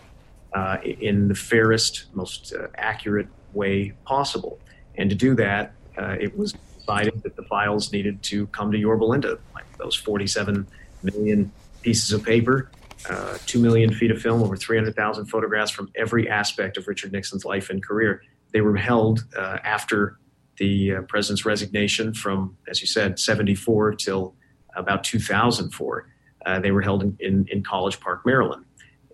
[0.55, 4.59] uh, in the fairest, most uh, accurate way possible.
[4.97, 8.79] And to do that, uh, it was decided that the files needed to come to
[8.79, 10.66] Yorba Linda, like those 47
[11.03, 12.71] million pieces of paper,
[13.09, 17.45] uh, 2 million feet of film, over 300,000 photographs from every aspect of Richard Nixon's
[17.45, 18.23] life and career.
[18.53, 20.19] They were held uh, after
[20.59, 24.35] the uh, president's resignation from, as you said, 74 till
[24.77, 26.09] about 2004.
[26.45, 28.65] Uh, they were held in, in, in, College Park, Maryland.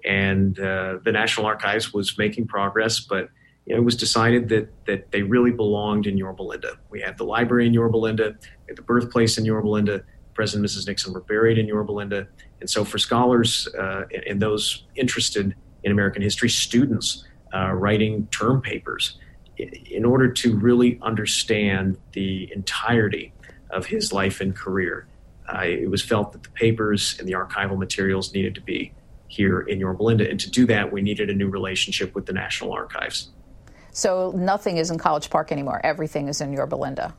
[0.04, 3.28] And uh, the National Archives was making progress, but
[3.66, 6.78] you know, it was decided that, that they really belonged in Yorba Linda.
[6.90, 8.36] We had the library in Yorba Linda,
[8.74, 10.04] the birthplace in Yorba Linda.
[10.38, 10.86] President and Mrs.
[10.86, 12.28] Nixon were buried in Yorba Linda.
[12.60, 18.62] And so, for scholars uh, and those interested in American history, students uh, writing term
[18.62, 19.18] papers,
[19.56, 23.32] in order to really understand the entirety
[23.70, 25.08] of his life and career,
[25.52, 28.92] uh, it was felt that the papers and the archival materials needed to be
[29.26, 30.30] here in Yorba Linda.
[30.30, 33.30] And to do that, we needed a new relationship with the National Archives.
[33.90, 35.80] So nothing is in College Park anymore.
[35.82, 37.12] Everything is in Yorba Linda.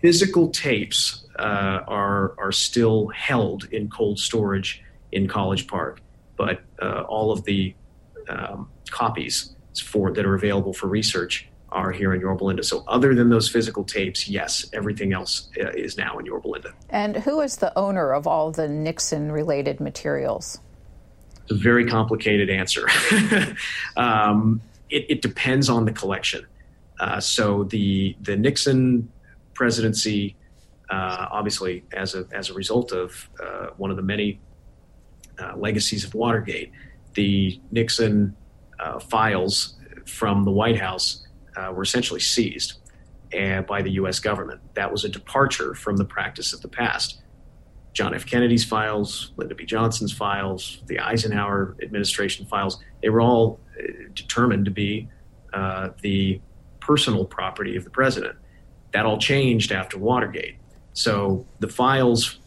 [0.00, 6.00] Physical tapes uh, are are still held in cold storage in College Park,
[6.36, 7.74] but uh, all of the
[8.28, 12.62] um, copies for that are available for research are here in Yorba Linda.
[12.62, 16.72] So, other than those physical tapes, yes, everything else uh, is now in Yorba Linda.
[16.88, 20.58] And who is the owner of all the Nixon related materials?
[21.42, 22.88] It's a very complicated answer.
[23.96, 26.46] um, it, it, depends on the collection.
[26.98, 29.10] Uh, so, the, the Nixon
[29.60, 30.34] presidency,
[30.88, 34.40] uh, obviously, as a, as a result of uh, one of the many
[35.38, 36.72] uh, legacies of Watergate,
[37.12, 38.34] the Nixon
[38.78, 41.26] uh, files from the White House
[41.58, 42.78] uh, were essentially seized
[43.68, 44.18] by the U.S.
[44.18, 44.60] government.
[44.74, 47.20] That was a departure from the practice of the past.
[47.92, 48.24] John F.
[48.24, 49.66] Kennedy's files, Lyndon B.
[49.66, 53.60] Johnson's files, the Eisenhower administration files, they were all
[54.14, 55.06] determined to be
[55.52, 56.40] uh, the
[56.80, 58.36] personal property of the president.
[58.92, 60.56] That all changed after Watergate.
[60.92, 62.38] So the files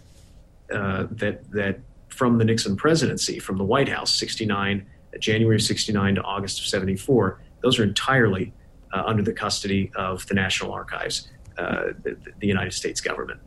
[0.71, 1.79] uh, that that
[2.09, 4.85] from the Nixon presidency, from the White House, 69,
[5.19, 8.53] January of 69 to August of 74, those are entirely
[8.93, 13.39] uh, under the custody of the National Archives, uh, the, the, United States government.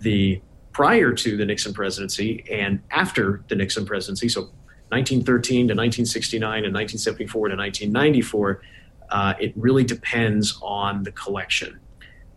[0.00, 0.40] The
[0.72, 4.42] prior to the Nixon presidency and after the Nixon presidency, so
[4.88, 8.62] 1913 to 1969 and 1974 to 1994,
[9.10, 11.78] uh, it really depends on the collection.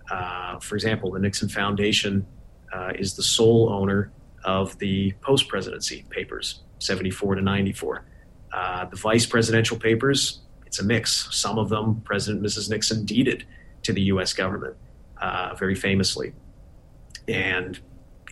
[0.10, 2.26] Uh, for example, the Nixon Foundation
[2.74, 4.12] uh, is the sole owner
[4.44, 8.06] of the post presidency papers, 74 to 94.
[8.52, 11.28] Uh, the vice presidential papers, it's a mix.
[11.32, 12.70] Some of them President Mrs.
[12.70, 13.46] Nixon deeded
[13.84, 14.34] to the U.S.
[14.34, 14.76] government
[15.22, 16.34] uh, very famously.
[17.28, 17.80] And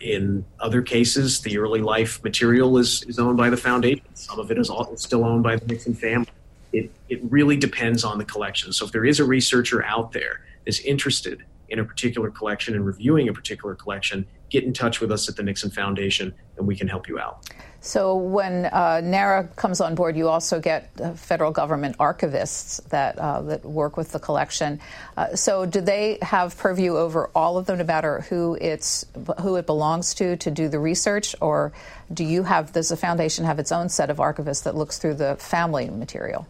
[0.00, 4.04] in other cases, the early life material is, is owned by the foundation.
[4.14, 6.28] Some of it is all, still owned by the Nixon family.
[6.72, 8.72] It, it really depends on the collection.
[8.72, 12.86] So if there is a researcher out there that's interested in a particular collection and
[12.86, 16.76] reviewing a particular collection, get in touch with us at the Nixon Foundation and we
[16.76, 17.48] can help you out.
[17.80, 23.16] So, when uh, NARA comes on board, you also get uh, federal government archivists that
[23.18, 24.80] uh, that work with the collection.
[25.16, 29.06] Uh, so, do they have purview over all of them, no matter who it's
[29.40, 31.72] who it belongs to, to do the research, or
[32.12, 35.14] do you have does the foundation have its own set of archivists that looks through
[35.14, 36.48] the family material?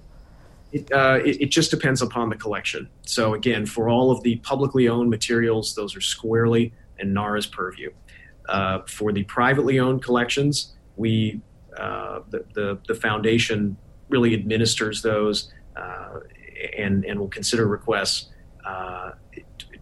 [0.71, 2.91] It, uh, it, it, just depends upon the collection.
[3.03, 7.91] So again, for all of the publicly owned materials, those are squarely in NARA's purview.
[8.49, 11.41] Uh, for the privately owned collections, we
[11.79, 13.77] uh, the, the, the foundation
[14.09, 16.21] really administers those uh,
[16.77, 18.29] and and will consider requests
[18.67, 19.13] uh,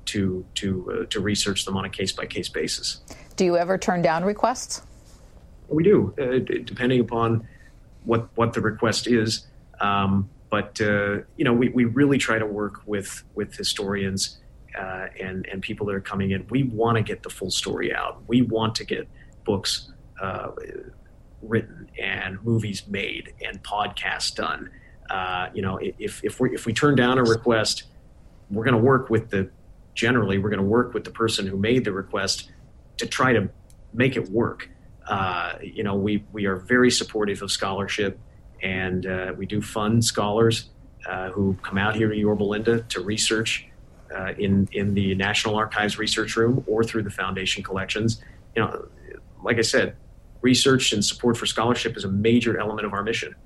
[0.05, 3.01] to to uh, to research them on a case by case basis.
[3.37, 4.83] Do you ever turn down requests?
[5.69, 6.15] We do,
[6.65, 7.47] depending upon
[8.05, 9.47] what what the request is.
[9.81, 14.39] Um, but uh, you know, we, we really try to work with with historians
[14.79, 16.47] uh, and and people that are coming in.
[16.51, 18.23] We want to get the full story out.
[18.27, 19.09] We want to get
[19.45, 20.51] books uh,
[21.43, 24.71] written and movies made and podcasts done.
[25.11, 27.85] Uh, you know, if if we if we turn down a request,
[28.51, 29.51] we're going to work with the
[29.95, 32.51] generally we're going to work with the person who made the request
[32.99, 33.49] to try to
[33.93, 34.69] make it work.
[35.09, 38.19] Uh, you know, we we are very supportive of scholarship
[38.67, 40.71] And uh, we do fund scholars
[41.09, 43.65] uh, who come out here to Yorba Linda to research
[44.13, 48.21] uh, in, in the National Archives Research Room or through the foundation collections.
[48.57, 48.89] You know,
[49.41, 49.95] like I said,
[50.41, 53.37] research and support for scholarship is a major element of our mission.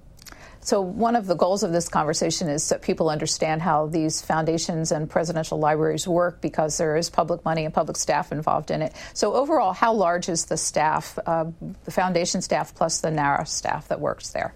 [0.62, 4.90] So, one of the goals of this conversation is that people understand how these foundations
[4.92, 8.94] and presidential libraries work because there is public money and public staff involved in it.
[9.12, 11.46] So, overall, how large is the staff, uh,
[11.84, 14.54] the foundation staff plus the NARA staff that works there?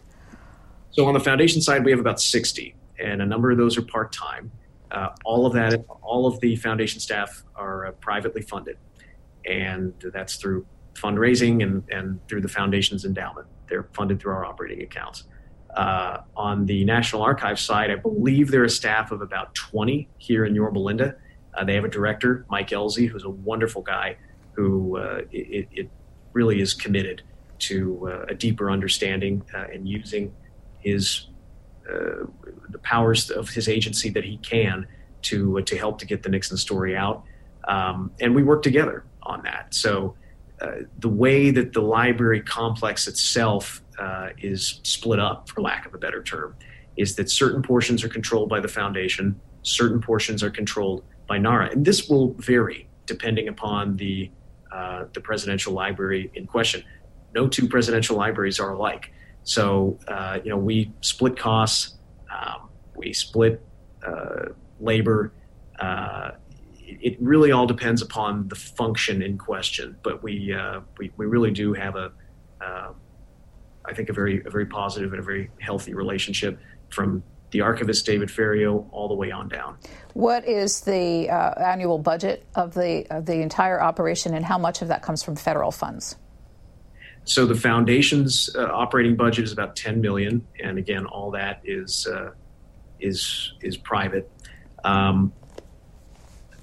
[0.95, 3.83] So, on the foundation side, we have about 60, and a number of those are
[3.83, 4.53] part time.
[4.93, 8.79] Uh, all of that, all of the foundation staff are uh, privately funded,
[9.45, 13.49] and that's through fundraising and, and through the foundation's endowment.
[13.69, 15.25] They're funded through our operating accounts.
[15.77, 20.45] Uh, on the National Archives side, I believe they're a staff of about 20 here
[20.45, 21.17] in Yorba Linda.
[21.55, 24.17] Uh, they have a director, Mike Ellzey, who's a wonderful guy
[24.53, 25.91] who uh, it, it,
[26.33, 27.23] really is committed
[27.61, 29.41] to uh, a deeper understanding
[29.73, 30.33] and using
[30.85, 31.29] his
[31.89, 32.27] uh,
[32.71, 34.87] the powers of his agency that he can
[35.23, 37.25] to to help to get the Nixon story out.
[37.67, 39.75] Um, and we work together on that.
[39.75, 40.15] So
[40.99, 45.99] the way that the library complex itself uh, is split up, for lack of a
[45.99, 46.57] better term,
[46.97, 51.71] is that certain portions are controlled by the foundation, certain portions are controlled by NARA,
[51.71, 54.31] and this will vary depending upon the
[54.73, 56.83] uh, the presidential library in question.
[57.35, 59.13] No two presidential libraries are alike,
[59.45, 61.95] so uh, you know we split costs,
[62.33, 63.63] um, we split
[64.07, 64.47] uh,
[64.81, 65.33] labor.
[65.79, 66.33] Uh,
[66.87, 71.51] it really all depends upon the function in question, but we uh, we, we really
[71.51, 72.13] do have a
[73.85, 78.05] I think, a very a very positive and a very healthy relationship from the archivist
[78.07, 79.77] David Ferriero all the way on down.
[80.15, 84.83] What is the uh, annual budget of the of the entire operation, and how much
[84.83, 86.17] of that comes from federal funds?
[87.25, 92.07] So the foundation's uh, operating budget is about 10 million, and again, all that is
[92.07, 92.33] uh,
[93.01, 94.31] is is private.
[94.85, 95.33] Um,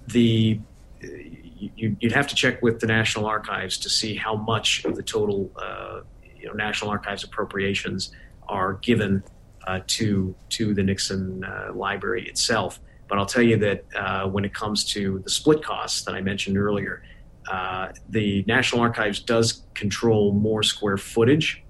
[0.07, 0.59] the
[1.01, 5.03] you, would have to check with the National Archives to see how much of the
[5.03, 6.01] total uh,
[6.35, 8.11] you know, National Archives appropriations
[8.47, 9.23] are given
[9.65, 12.79] uh, to to the Nixon uh, Library itself.
[13.07, 16.21] But I'll tell you that uh, when it comes to the split costs that I
[16.21, 17.03] mentioned earlier,
[17.47, 21.63] uh, the National Archives does control more square footage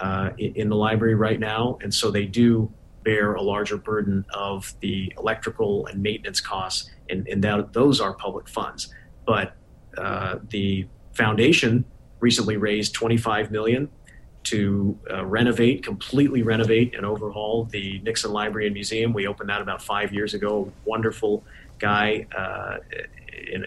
[0.00, 2.70] uh, in, the library right now, and so they do
[3.02, 8.14] bear a larger burden of the electrical and maintenance costs, and, and that, those are
[8.14, 8.92] public funds.
[9.24, 9.54] But
[9.96, 11.84] uh, the foundation
[12.20, 13.88] recently raised 25 million
[14.44, 19.12] to uh, renovate, completely renovate and overhaul the Nixon Library and Museum.
[19.12, 20.72] We opened that about five years ago.
[20.86, 21.42] A wonderful
[21.78, 22.26] guy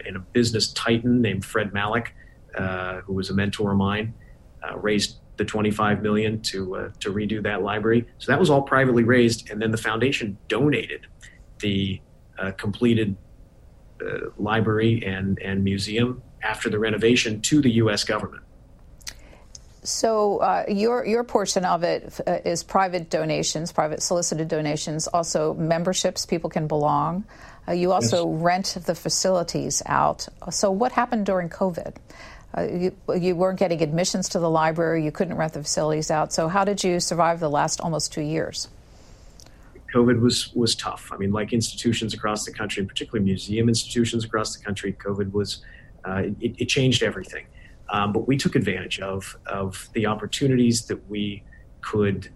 [0.06, 2.14] in, a business titan named Fred Malek,
[2.56, 4.14] uh, who was a mentor of mine,
[4.64, 8.06] uh, raised the 25 million to uh, to redo that library.
[8.18, 11.08] So that was all privately raised, and then the foundation donated
[11.60, 12.02] the
[12.58, 13.18] completed
[14.38, 18.04] library and and museum after the renovation to the U.S.
[18.04, 18.44] government.
[19.84, 25.54] So uh, your your portion of it uh, is private donations, private solicited donations, also
[25.54, 27.24] memberships people can belong.
[27.68, 28.42] Uh, you also yes.
[28.42, 30.28] rent the facilities out.
[30.50, 31.96] So what happened during COVID?
[32.58, 35.06] Uh, you, you weren't getting admissions to the library.
[35.06, 36.34] You couldn't rent the facilities out.
[36.34, 38.68] So how did you survive the last almost two years?
[39.94, 41.10] COVID was was tough.
[41.12, 45.32] I mean, like institutions across the country, and particularly museum institutions across the country, COVID
[45.32, 45.64] was
[46.06, 47.46] uh, it, it, changed everything.
[47.92, 51.44] Um, but we took advantage of of the opportunities that we
[51.82, 52.30] could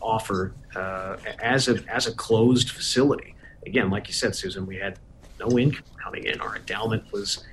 [0.00, 3.34] offer uh, as a as a closed facility.
[3.66, 4.98] Again, like you said, Susan, we had
[5.38, 6.40] no income coming in.
[6.40, 7.44] Our endowment was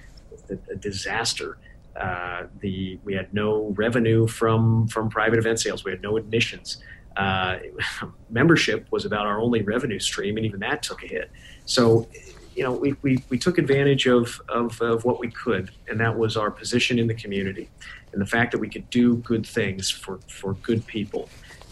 [0.49, 1.57] a, a disaster.
[1.95, 5.83] Uh, the we had no revenue from from private event sales.
[5.83, 6.77] We had no admissions.
[7.15, 7.57] Uh,
[8.29, 11.31] membership was about our only revenue stream, and even that took a hit.
[11.65, 12.07] So
[12.57, 16.17] you know, we, we, we took advantage of, of, of what we could, and that
[16.17, 17.69] was our position in the community
[18.11, 21.29] and the fact that we could do good things for, for good people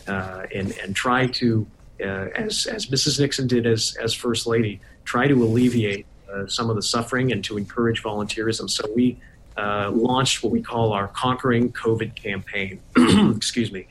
[0.08, 1.65] uh, and, and try to,
[2.02, 3.19] uh, as, as Mrs.
[3.19, 7.43] Nixon did as, as First Lady, try to alleviate uh, some of the suffering and
[7.45, 8.69] to encourage volunteerism.
[8.69, 9.19] So we
[9.58, 12.80] uh, launched what we call our Conquering COVID campaign.
[13.36, 13.88] Excuse me.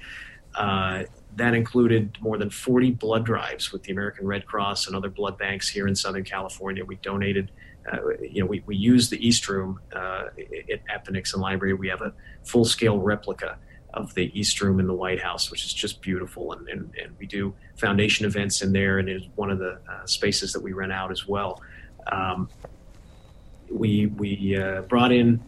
[1.37, 5.37] That included more than 40 blood drives with the American Red Cross and other blood
[5.37, 6.85] banks here in Southern California.
[6.85, 7.51] We donated,
[7.93, 10.27] uh, you know, we, we used the East Room uh,
[10.89, 11.75] at the Nixon Library.
[11.75, 12.13] We have a
[12.45, 13.59] full scale replica
[13.95, 16.53] of the East Room in the White House, which is just beautiful.
[16.53, 20.05] And, and, and we do foundation events in there, and it's one of the uh,
[20.07, 21.63] spaces that we rent out as well.
[22.11, 22.49] Um,
[23.71, 25.43] we we uh, brought in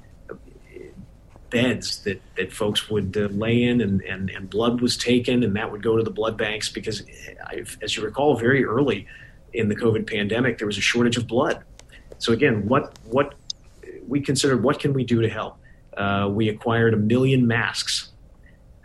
[1.50, 5.56] beds that, that folks would uh, lay in and, and, and blood was taken and
[5.56, 7.02] that would go to the blood banks because
[7.46, 9.06] I've, as you recall very early
[9.52, 11.62] in the covid pandemic there was a shortage of blood.
[12.18, 13.34] So again what what
[14.06, 15.58] we considered what can we do to help?
[15.96, 18.10] Uh, we acquired a million masks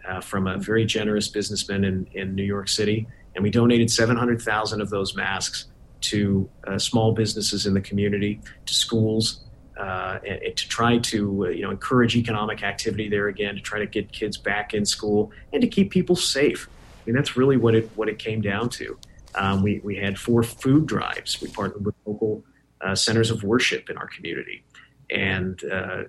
[0.07, 4.81] uh, from a very generous businessman in, in new york city and we donated 700000
[4.81, 5.67] of those masks
[6.01, 9.41] to uh, small businesses in the community to schools
[9.81, 13.79] uh, and, to try to uh, you know encourage economic activity there again, to try
[13.79, 16.69] to get kids back in school and to keep people safe.
[16.69, 18.97] I mean that's really what it what it came down to.
[19.33, 21.41] Um, we we had four food drives.
[21.41, 22.43] We partnered with local
[22.81, 24.63] uh, centers of worship in our community,
[25.09, 26.03] and uh,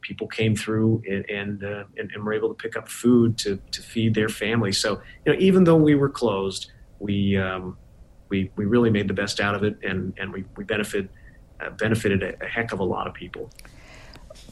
[0.00, 3.60] people came through and and, uh, and, and were able to pick up food to
[3.70, 4.78] to feed their families.
[4.78, 7.76] So you know even though we were closed, we um,
[8.28, 11.10] we we really made the best out of it, and and we we benefited
[11.70, 13.50] benefited a, a heck of a lot of people.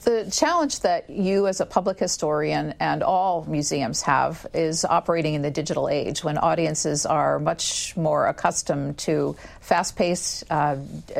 [0.04, 5.42] The challenge that you, as a public historian, and all museums have is operating in
[5.42, 10.74] the digital age when audiences are much more accustomed to fast paced uh,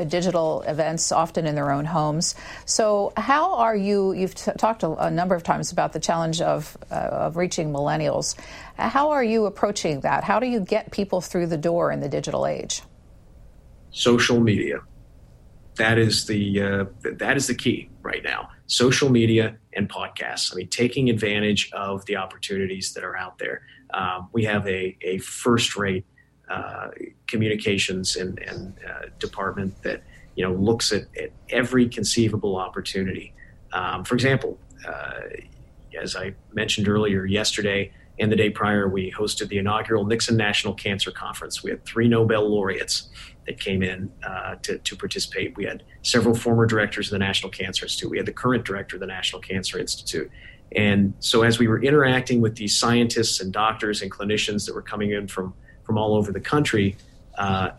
[0.08, 2.34] digital events, often in their own homes.
[2.64, 4.14] So, how are you?
[4.14, 7.72] You've t- talked a, a, number of times about the challenge of, uh, of reaching
[7.72, 8.34] millennials.
[8.76, 10.24] How are you approaching that?
[10.24, 12.82] How do you get people through the door in the digital age?
[13.92, 14.80] Social media
[15.76, 18.50] that is the uh, that is the key right now.
[18.66, 20.52] Social media and podcasts.
[20.52, 23.62] I mean, taking advantage of the opportunities that are out there.
[23.94, 26.06] Um, we have a, a first rate
[26.48, 26.88] uh,
[27.26, 30.02] communications and, and uh, department that
[30.34, 33.34] you know looks at, at every conceivable opportunity.
[33.72, 35.20] Um, for example, uh,
[36.00, 40.74] as I mentioned earlier, yesterday and the day prior, we hosted the inaugural Nixon National
[40.74, 41.62] Cancer Conference.
[41.62, 43.08] We had three Nobel laureates
[43.46, 45.56] that came in uh, to, to participate.
[45.56, 48.10] We had several former directors of the National Cancer Institute.
[48.10, 50.30] We had the current director of the National Cancer Institute.
[50.74, 54.82] And so, as we were interacting with these scientists and doctors and clinicians that were
[54.82, 56.96] coming in from, from all over the country,
[57.36, 57.70] uh,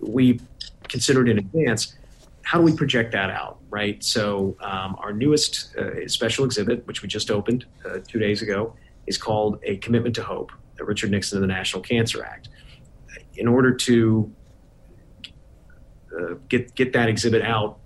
[0.00, 0.40] we
[0.88, 1.94] considered in advance
[2.42, 4.02] how do we project that out, right?
[4.04, 8.76] So, um, our newest uh, special exhibit, which we just opened uh, two days ago,
[9.06, 12.50] is called A Commitment to Hope, Richard Nixon and the National Cancer Act.
[13.36, 14.30] In order to
[16.18, 17.78] uh, get get that exhibit out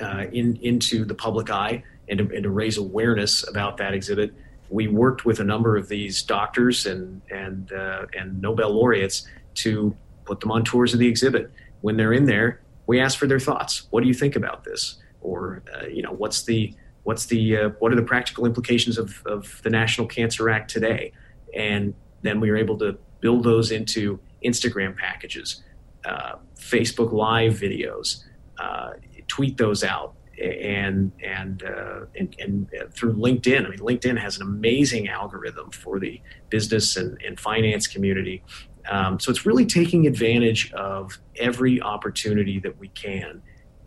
[0.00, 4.34] uh, in into the public eye and to, and to, raise awareness about that exhibit,
[4.70, 9.96] we worked with a number of these doctors and and uh, and Nobel laureates to
[10.24, 11.50] put them on tours of the exhibit.
[11.80, 13.86] When they're in there, we ask for their thoughts.
[13.90, 14.96] What do you think about this?
[15.20, 16.74] Or uh, you know, what's the
[17.04, 21.12] what's the uh, what are the practical implications of, of the National Cancer Act today?
[21.54, 25.62] And then we were able to build those into Instagram packages,
[26.04, 28.24] uh, Facebook Live videos,
[28.58, 28.90] uh,
[29.28, 33.66] tweet those out, and and, uh, and, and through LinkedIn.
[33.66, 38.42] I mean, LinkedIn has an amazing algorithm for the business and, and finance community.
[38.90, 43.42] Um, so it's really taking advantage of every opportunity that we can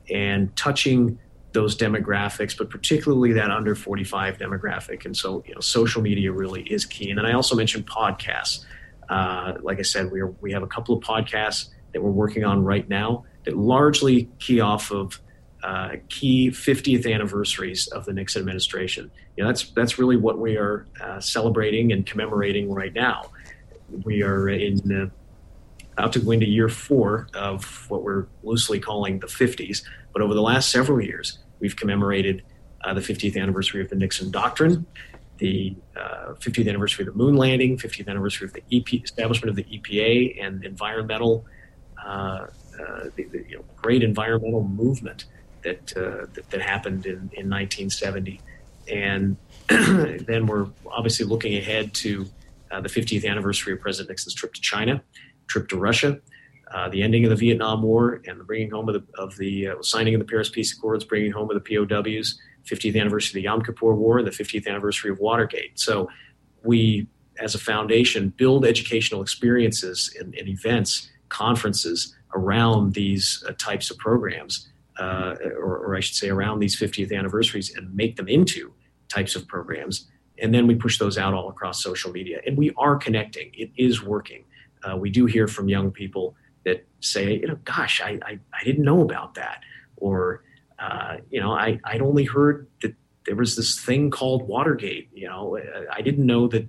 [0.10, 1.20] and touching
[1.52, 5.06] those demographics, but particularly that under 45 demographic.
[5.06, 7.10] And so, you know, social media really is key.
[7.10, 8.66] And then I also mentioned podcasts.
[9.10, 12.46] Uh, like I said, we are, we have a couple of podcasts that we're working
[12.46, 15.20] on right now that largely key off of
[15.64, 19.10] uh, key 50th anniversaries of the Nixon administration.
[19.36, 23.32] You know, that's that's really what we are uh, celebrating and commemorating right now.
[24.04, 25.10] We are in uh,
[25.98, 29.84] about to go into year four of what we're loosely calling the 50s.
[30.14, 32.44] But over the last several years, We've commemorated
[32.84, 34.86] uh, the 50th anniversary of the Nixon Doctrine,
[35.38, 39.56] the uh, 50th anniversary of the moon landing, 50th anniversary of the EP, establishment of
[39.56, 41.46] the EPA and environmental,
[42.06, 42.48] uh,
[42.80, 45.26] uh, the, the you know, great environmental movement
[45.64, 48.40] that, uh, that, that happened in, in 1970.
[48.88, 49.38] And
[49.68, 52.28] then we're obviously looking ahead to
[52.72, 55.02] uh, the 50th anniversary of President Nixon's trip to China,
[55.48, 56.20] trip to Russia,
[56.72, 59.70] uh, the ending of the Vietnam War and the bringing home of the, of the
[59.70, 63.34] uh, signing of the Paris Peace Accords, bringing home of the POWs, 50th anniversary of
[63.36, 65.80] the Yom Kippur War, and the 50th anniversary of Watergate.
[65.80, 66.10] So
[66.64, 67.08] we,
[67.40, 73.98] as a foundation, build educational experiences and, and events, conferences around these uh, types of
[73.98, 74.68] programs,
[75.00, 78.74] uh, or, or I should say, around these 50th anniversaries, and make them into
[79.10, 80.08] types of programs.
[80.42, 82.42] And then we push those out all across social media.
[82.46, 83.52] And we are connecting.
[83.54, 84.44] It is working.
[84.84, 88.64] Uh, we do hear from young people that say, you know, gosh, I, I, I
[88.64, 89.62] didn't know about that.
[89.98, 90.44] Or,
[90.80, 92.96] uh, you know, I, I'd only heard that
[93.26, 95.10] there was this thing called Watergate.
[95.14, 95.58] You know,
[95.92, 96.68] I didn't know that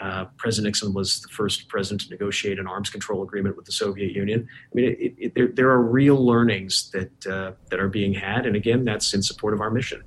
[0.00, 3.72] uh, President Nixon was the first president to negotiate an arms control agreement with the
[3.72, 4.46] Soviet Union.
[4.72, 8.46] I mean, it, it, there, there are real learnings that, uh, that are being had.
[8.46, 10.02] And again, that's in support of our mission.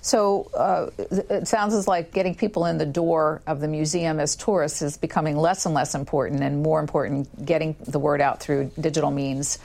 [0.00, 4.36] So uh, it sounds as like getting people in the door of the museum as
[4.36, 8.70] tourists is becoming less and less important, and more important, getting the word out through
[8.80, 9.58] digital means,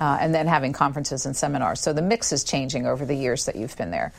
[0.00, 1.80] uh, and then having conferences and seminars.
[1.80, 4.12] So the mix is changing over the years that you've been there.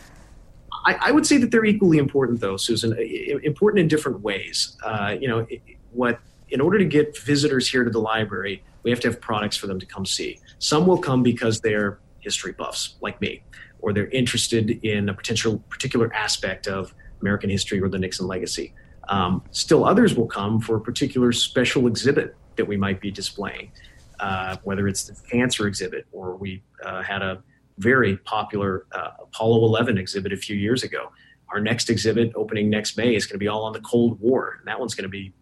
[0.85, 2.97] I, I would say that they're equally important, though, Susan.
[3.43, 4.77] Important in different ways.
[4.83, 5.47] Uh, you know,
[5.91, 6.19] what
[6.49, 9.67] in order to get visitors here to the library, we have to have products for
[9.67, 10.39] them to come see.
[10.59, 13.41] Some will come because they're history buffs, like me
[13.81, 18.73] or they're interested in a potential particular aspect of American history or the Nixon legacy.
[19.09, 23.71] Um, still, others will come for a particular special exhibit that we might be displaying,
[24.19, 27.43] uh, whether it's the cancer exhibit or we uh, had a
[27.77, 31.11] very popular uh, Apollo 11 exhibit a few years ago.
[31.49, 34.57] Our next exhibit, opening next May, is going to be all on the Cold War.
[34.59, 35.33] And that one's going to be,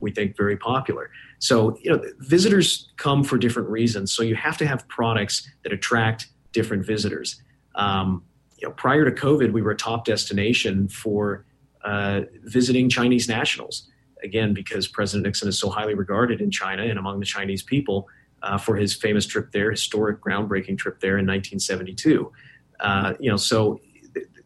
[0.00, 1.10] we think, very popular.
[1.38, 4.12] So, you know, visitors come for different reasons.
[4.12, 7.42] So you have to have products that attract different visitors.
[7.74, 8.24] Um,
[8.56, 11.44] you know, prior to COVID, we were a top destination for
[11.84, 13.88] uh, visiting Chinese nationals.
[14.24, 18.08] Again, because President Nixon is so highly regarded in China and among the Chinese people
[18.42, 22.32] uh, for his famous trip there, historic, groundbreaking trip there in 1972.
[22.80, 23.80] Uh, you know, so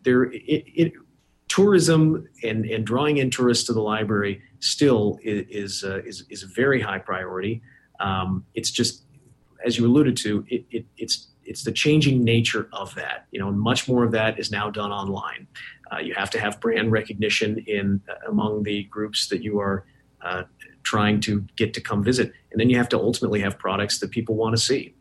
[0.02, 0.92] there, it, it,
[1.48, 6.42] tourism and, and drawing in tourists to the library still is is, uh, is, is
[6.42, 7.60] a very high priority.
[8.00, 9.04] Um, it's just,
[9.64, 13.26] as you alluded to, it, it, it's it's the changing nature of that.
[13.30, 15.46] You know, much more of that is now done online.
[15.92, 19.84] Uh, you have to have brand recognition in uh, among the groups that you are
[20.22, 20.44] uh,
[20.82, 24.10] trying to get to come visit, and then you have to ultimately have products that
[24.10, 24.94] people want to see.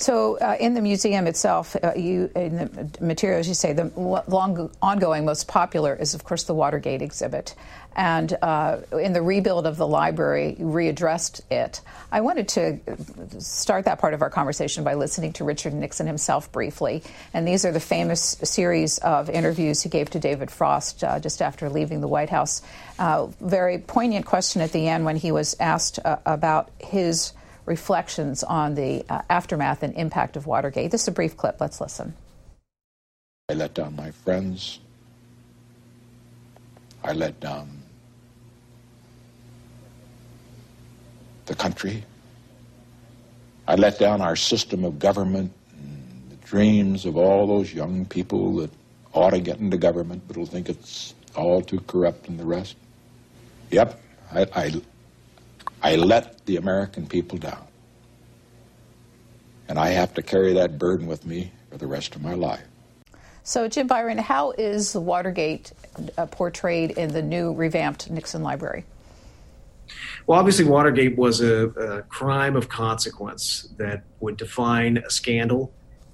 [0.00, 4.70] So, uh, in the museum itself, uh, you in the materials you say the long
[4.80, 7.54] ongoing most popular is, of course, the Watergate exhibit,
[7.94, 11.82] and uh, in the rebuild of the library, you readdressed it.
[12.10, 12.80] I wanted to
[13.40, 17.02] start that part of our conversation by listening to Richard Nixon himself briefly,
[17.34, 21.42] and these are the famous series of interviews he gave to David Frost uh, just
[21.42, 22.62] after leaving the White House.
[22.98, 27.34] Uh, very poignant question at the end when he was asked uh, about his
[27.70, 30.90] reflections on the uh, aftermath and impact of Watergate.
[30.90, 31.60] This is a brief clip.
[31.60, 32.14] Let's listen.
[33.48, 34.80] I let down my friends.
[37.04, 37.80] I let down
[41.46, 42.04] the country.
[43.68, 48.56] I let down our system of government and the dreams of all those young people
[48.56, 48.70] that
[49.12, 52.74] ought to get into government but will think it's all too corrupt and the rest.
[53.70, 54.00] Yep,
[54.32, 54.82] I, I
[55.82, 57.66] I let the American people down.
[59.68, 62.64] And I have to carry that burden with me for the rest of my life.
[63.42, 65.72] So, Jim Byron, how is Watergate
[66.18, 68.84] uh, portrayed in the new revamped Nixon Library?
[70.26, 75.72] Well, obviously, Watergate was a, a crime of consequence that would define a scandal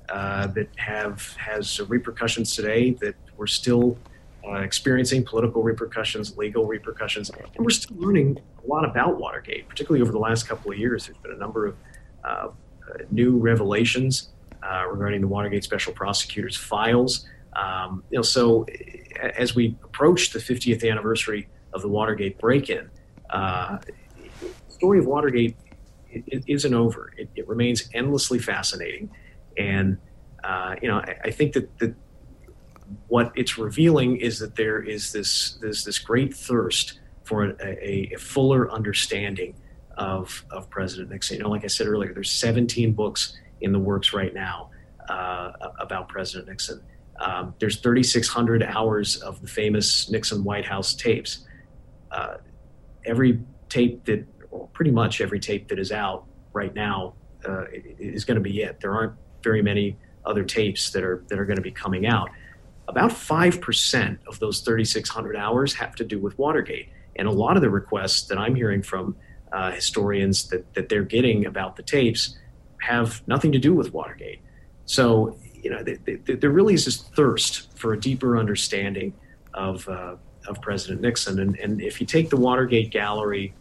[0.08, 3.98] uh, that have has repercussions today that we're still
[4.47, 10.03] uh, experiencing political repercussions, legal repercussions, and we're still learning a lot about Watergate, particularly
[10.03, 11.07] over the last couple of years.
[11.07, 11.76] There's been a number of
[12.24, 12.49] uh,
[13.11, 14.30] new revelations
[14.62, 17.26] uh, regarding the Watergate Special Prosecutor's files.
[17.55, 18.66] Um, you know, so
[19.36, 22.90] as we approach the 50th anniversary of the Watergate break-in,
[23.30, 23.78] uh,
[24.40, 25.57] the story of Watergate
[26.11, 27.12] it, it isn't over.
[27.16, 29.11] It, it, remains endlessly fascinating,
[29.59, 29.99] and
[30.44, 31.94] uh, you know, I, I think that, that
[33.09, 38.16] what it's revealing is that there is this this this great thirst for a, a,
[38.18, 39.55] fuller understanding
[39.97, 41.39] of of President Nixon.
[41.39, 44.70] You know, like I said earlier, there's 17 books in the works right now
[45.09, 46.82] uh, about President Nixon.
[47.18, 51.47] Um, there's 3,600 hours of the famous Nixon White House tapes.
[52.12, 52.37] Uh,
[53.05, 57.14] every tape that, well, pretty much every tape that is out right now,
[57.49, 58.80] uh, is going to be it.
[58.80, 62.28] There aren't very many other tapes that are that are going to be coming out
[62.89, 66.89] about 5% of those 3,600 hours have to do with Watergate.
[67.16, 69.16] And a lot of the requests that I'm hearing from
[69.53, 72.37] uh, historians that, that they're getting about the tapes
[72.80, 74.41] have nothing to do with Watergate.
[74.84, 79.14] So, you know, there really is this thirst for a deeper understanding
[79.55, 80.16] of, uh,
[80.47, 81.41] of President Nixon.
[81.41, 83.55] And, and if you take the Watergate gallery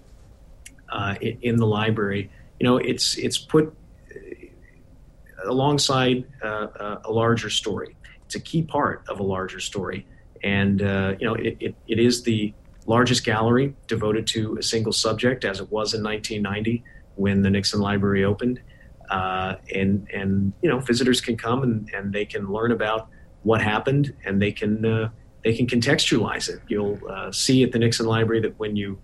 [0.90, 3.76] uh, in, in, the library, you know, it's, it's put
[4.14, 7.96] uh, alongside uh, a larger story
[8.26, 10.06] it's a key part of a larger story.
[10.44, 12.54] And, uh, you know, it, it, it is the
[12.86, 16.84] largest gallery devoted to a single subject, as it was in 1990
[17.16, 18.62] when the Nixon Library opened.
[19.10, 23.08] Uh, and, and, you know, visitors can come and, and they can learn about
[23.44, 25.10] what happened and they can, uh,
[25.44, 26.60] they can contextualize it.
[26.68, 29.00] You'll uh, see at the Nixon Library that when you,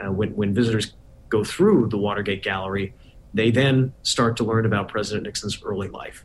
[0.00, 0.94] uh, when, when visitors
[1.28, 2.94] go through the Watergate Gallery,
[3.32, 6.24] they then start to learn about President Nixon's early life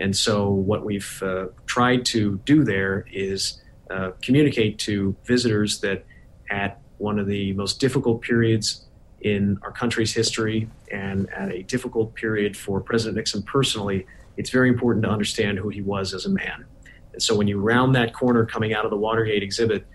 [0.00, 6.04] And so, what we've uh, tried to do there is uh, communicate to visitors that
[6.50, 8.86] at one of the most difficult periods
[9.20, 14.06] in our country's history and at a difficult period for President Nixon personally,
[14.38, 16.64] it's very important to understand who he was as a man.
[17.12, 19.86] And so when you round that corner coming out of the Watergate exhibit,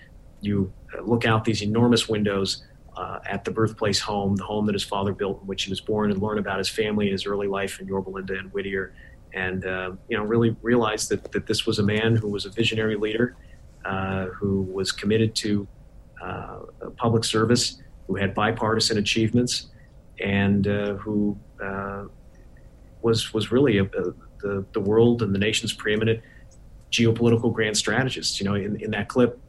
[0.42, 2.64] you uh, look out these enormous windows
[2.96, 5.82] uh, at the birthplace home, the home that his father built in which he was
[5.82, 8.94] born, and learn about his family and his early life in Yorba Linda and Whittier.
[9.36, 12.50] And, uh, you know, really realized that, that this was a man who was a
[12.50, 13.36] visionary leader,
[13.84, 15.68] uh, who was committed to
[16.22, 16.60] uh,
[16.98, 19.68] public service, who had bipartisan achievements,
[20.20, 21.38] and uh, who
[23.02, 26.22] was, was really a, a, the, the world and the nation's preeminent
[26.92, 28.40] geopolitical grand strategist.
[28.40, 29.40] You know, in, in that clip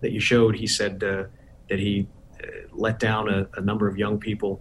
[0.00, 1.24] that you showed, he said uh,
[1.68, 2.06] that he
[2.42, 4.60] uh, let down a, a, number of young people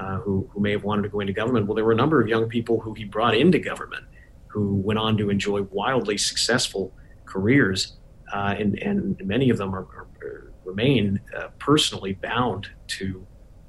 [0.00, 1.66] uh, who, who may have wanted to go into government.
[1.66, 4.06] Well, there were a number of young people who he brought into government
[4.46, 6.92] who went on to enjoy wildly successful
[7.26, 7.98] careers,
[8.32, 9.86] uh, and, and many of them are,
[10.22, 13.26] are remain uh, personally bound to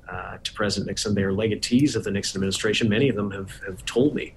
[0.10, 1.16] uh, to President Nixon.
[1.16, 2.90] They are legatees of the Nixon administration.
[2.90, 4.36] Many of them have, have told me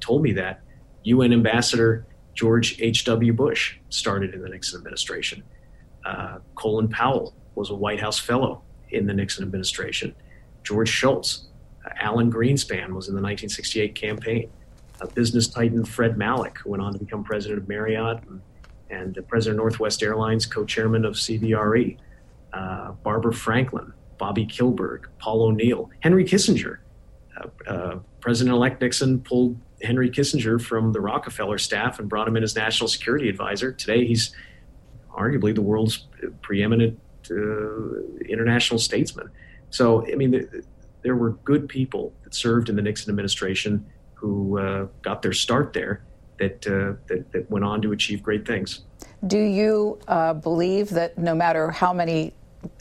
[0.00, 0.62] told me that
[1.02, 3.32] UN Ambassador George H.W.
[3.32, 5.42] Bush started in the Nixon administration.
[6.04, 10.14] Uh, Colin Powell was a White House fellow in the Nixon administration.
[10.62, 11.46] George Shultz,
[11.84, 14.50] uh, Alan Greenspan was in the 1968 campaign.
[15.00, 18.40] Uh, business titan Fred Malek, who went on to become president of Marriott and,
[18.90, 21.96] and the president of Northwest Airlines, co-chairman of CBRE.
[22.52, 26.78] Uh, Barbara Franklin, Bobbie Kilberg, Paul O'Neill, Henry Kissinger.
[27.36, 32.42] Uh, uh, President-elect Nixon pulled Henry Kissinger from the Rockefeller staff and brought him in
[32.42, 33.72] as national security advisor.
[33.72, 34.34] Today, he's
[35.16, 36.06] arguably the world's
[36.42, 36.98] preeminent
[38.28, 39.30] international statesman.
[39.70, 40.48] So, I mean, there,
[41.02, 45.72] there, were good people that served in the Nixon administration who uh, got their start
[45.72, 46.02] there
[46.38, 48.82] that, uh, that, that went on to achieve great things.
[49.26, 52.34] Do you uh, believe that no matter how many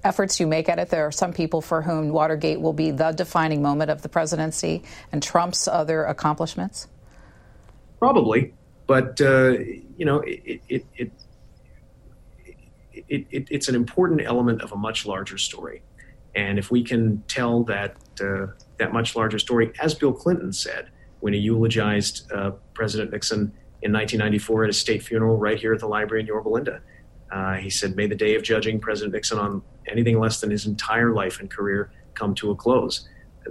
[0.04, 3.12] efforts you make at it, there are some people for whom Watergate will be the
[3.12, 6.88] defining moment of the presidency and Trump's other accomplishments?
[8.00, 8.54] Probably,
[8.88, 9.58] but uh,
[9.98, 11.12] you know, it, it, it,
[13.08, 15.82] it, it's an important element of a much larger story,
[16.36, 20.90] and if we can tell that uh, that much larger story, as Bill Clinton said
[21.20, 23.52] when he eulogized uh, President Nixon
[23.82, 26.82] in 1994 at a state funeral right here at the library in Yorba Linda
[27.32, 30.66] uh, he said, May the day of judging President Nixon on anything less than his
[30.66, 33.08] entire life and career come to a close.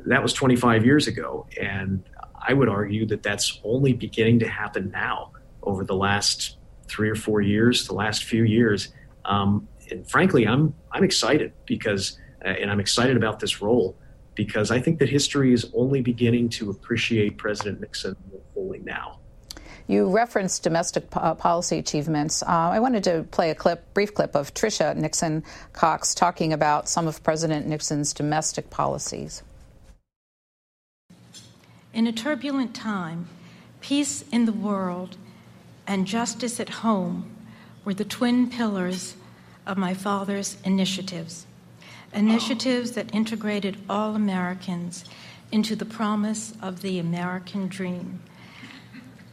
[0.06, 1.46] That was 25 years ago.
[1.60, 2.02] And
[2.46, 6.56] I would argue that that's only beginning to happen now over the last
[6.88, 8.88] three or four years, the last few years.
[9.24, 13.96] Um, and frankly, I'm, I'm excited because, and I'm excited about this role
[14.34, 18.16] because I think that history is only beginning to appreciate President Nixon
[18.54, 19.18] fully now.
[19.88, 22.42] You referenced domestic uh, policy achievements.
[22.42, 26.88] Uh, I wanted to play a clip, brief clip of Tricia Nixon Cox talking about
[26.88, 29.42] some of President Nixon's domestic policies.
[31.94, 33.28] In a turbulent time,
[33.80, 35.16] peace in the world
[35.86, 37.34] and justice at home
[37.84, 39.16] were the twin pillars
[39.66, 41.46] of my father's initiatives.
[42.12, 45.04] Initiatives that integrated all Americans
[45.52, 48.20] into the promise of the American dream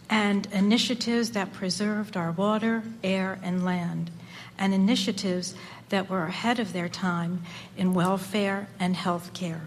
[0.09, 4.11] and initiatives that preserved our water, air, and land,
[4.57, 5.55] and initiatives
[5.89, 7.43] that were ahead of their time
[7.77, 9.61] in welfare and health care.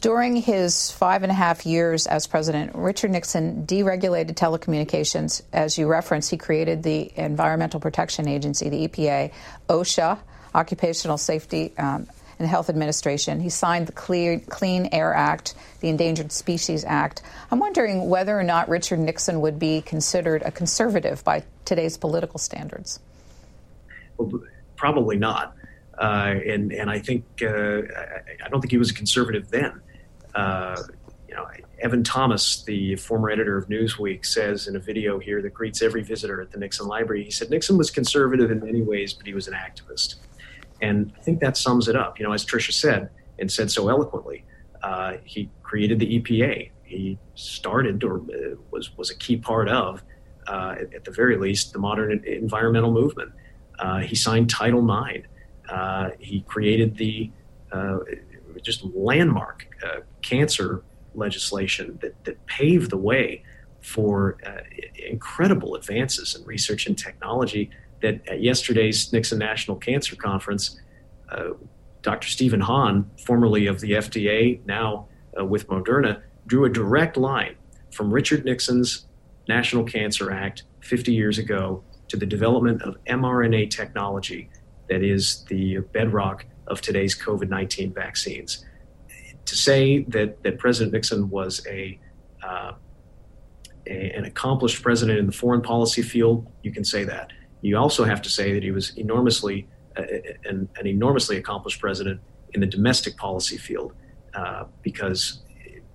[0.00, 5.42] During his five and a half years as president, Richard Nixon deregulated telecommunications.
[5.52, 9.32] As you referenced, he created the Environmental Protection Agency, the EPA,
[9.68, 10.18] OSHA,
[10.56, 12.06] Occupational Safety um,
[12.38, 13.40] and Health Administration.
[13.40, 17.22] He signed the Clear, Clean Air Act, the Endangered Species Act.
[17.50, 22.38] I'm wondering whether or not Richard Nixon would be considered a conservative by today's political
[22.38, 23.00] standards.
[24.16, 24.42] Well,
[24.76, 25.54] probably not.
[25.98, 27.46] Uh, and and I think uh,
[28.44, 29.80] I, don't think he was a conservative then.
[30.34, 30.76] Uh,
[31.26, 31.46] you know,
[31.80, 36.02] Evan Thomas, the former editor of Newsweek, says in a video here that greets every
[36.02, 39.32] visitor at the Nixon Library, he said Nixon was conservative in many ways, but he
[39.32, 40.16] was an activist.
[40.80, 42.18] And I think that sums it up.
[42.18, 44.44] You know, as Tricia said and said so eloquently,
[44.82, 46.70] uh, he created the EPA.
[46.84, 50.02] He started or uh, was was a key part of,
[50.46, 53.32] uh, at, the very least, the modern environmental movement.
[53.78, 55.26] Uh, he signed Title IX.
[55.68, 57.30] Uh, he created the
[57.72, 57.98] uh,
[58.62, 59.66] just landmark
[60.22, 60.82] cancer
[61.14, 63.42] legislation that, that paved the way
[63.80, 64.38] for
[64.94, 67.70] incredible advances in research and technology
[68.06, 70.80] that at yesterday's Nixon National Cancer Conference,
[71.30, 71.50] uh,
[72.02, 72.28] Dr.
[72.28, 77.56] Stephen Hahn, formerly of the FDA, now uh, with Moderna, drew a direct line
[77.90, 79.06] from Richard Nixon's
[79.48, 84.48] National Cancer Act 50 years ago to the development of mRNA technology
[84.88, 88.64] that is the bedrock of today's COVID 19 vaccines.
[89.46, 91.98] To say that, that President Nixon was a,
[92.42, 92.72] uh,
[93.86, 97.32] a, an accomplished president in the foreign policy field, you can say that.
[97.62, 100.02] You also have to say that he was enormously uh,
[100.44, 102.20] an, an, enormously accomplished president
[102.52, 103.94] in the domestic policy field,
[104.34, 105.40] uh, because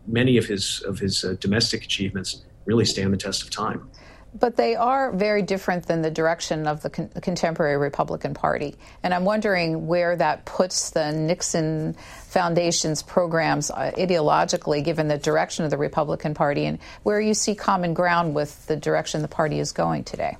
[0.07, 3.89] many of his of his uh, domestic achievements really stand the test of time.
[4.34, 8.76] But they are very different than the direction of the, con- contemporary Republican Party.
[9.03, 11.95] And I'm wondering where that puts the Nixon
[12.28, 17.55] Foundation's programs uh, ideologically, given the direction of the Republican Party, and where you see
[17.55, 20.38] common ground with the direction the party is going today.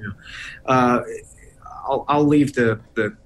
[0.00, 0.08] Yeah.
[0.66, 1.02] Uh,
[1.88, 3.16] I'll, I'll, leave the, the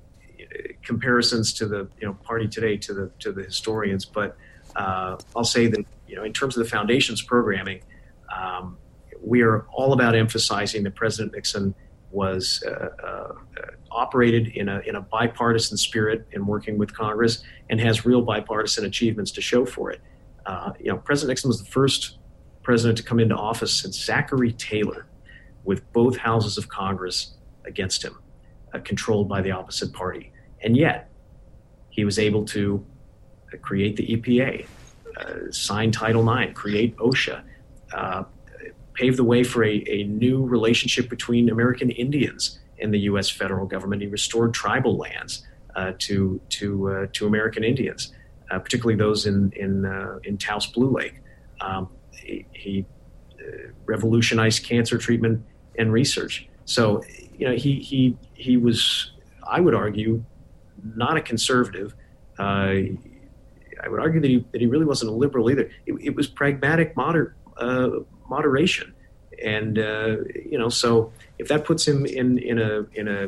[0.83, 4.37] comparisons to the you know party today to the to the historians, but
[4.77, 7.81] uh, I'll say that you know in terms of the foundation's programming,
[8.35, 8.77] um,
[9.23, 11.75] we are all about emphasizing that President Nixon
[12.11, 13.33] was uh, uh,
[13.91, 18.85] operated in a in a bipartisan spirit in working with Congress and has real bipartisan
[18.85, 20.01] achievements to show for it.
[20.47, 22.19] Uh, you know, President Nixon was the first
[22.63, 25.07] president to come into office since Zachary Taylor,
[25.65, 27.35] with both houses of Congress
[27.67, 28.19] against him,
[28.73, 31.11] uh, controlled by the opposite party, and yet
[31.91, 32.85] he was able to
[33.63, 34.67] create the EPA,
[35.17, 37.43] uh, sign Title IX, create OSHA,
[37.93, 38.25] uh,
[38.95, 43.31] pave the way for a, a new relationship between American Indians and the U.S.
[43.31, 44.03] federal government.
[44.03, 45.47] He restored tribal lands
[45.77, 48.13] uh, to to uh, to American Indians,
[48.51, 51.21] uh, particularly those in in uh, in Taos Blue Lake.
[51.61, 52.87] Um, he, he
[53.85, 55.45] revolutionized cancer treatment
[55.79, 56.49] and research.
[56.65, 57.03] So,
[57.37, 59.13] you know, he he he was,
[59.47, 60.25] I would argue,
[60.83, 61.95] not a conservative.
[62.39, 62.75] Uh,
[63.83, 65.71] I would argue that he, that he really wasn't a liberal either.
[65.87, 67.91] It, it was pragmatic moder, uh,
[68.29, 68.95] moderation,
[69.43, 70.17] and uh,
[70.51, 73.23] you know, so if that puts him in in a in a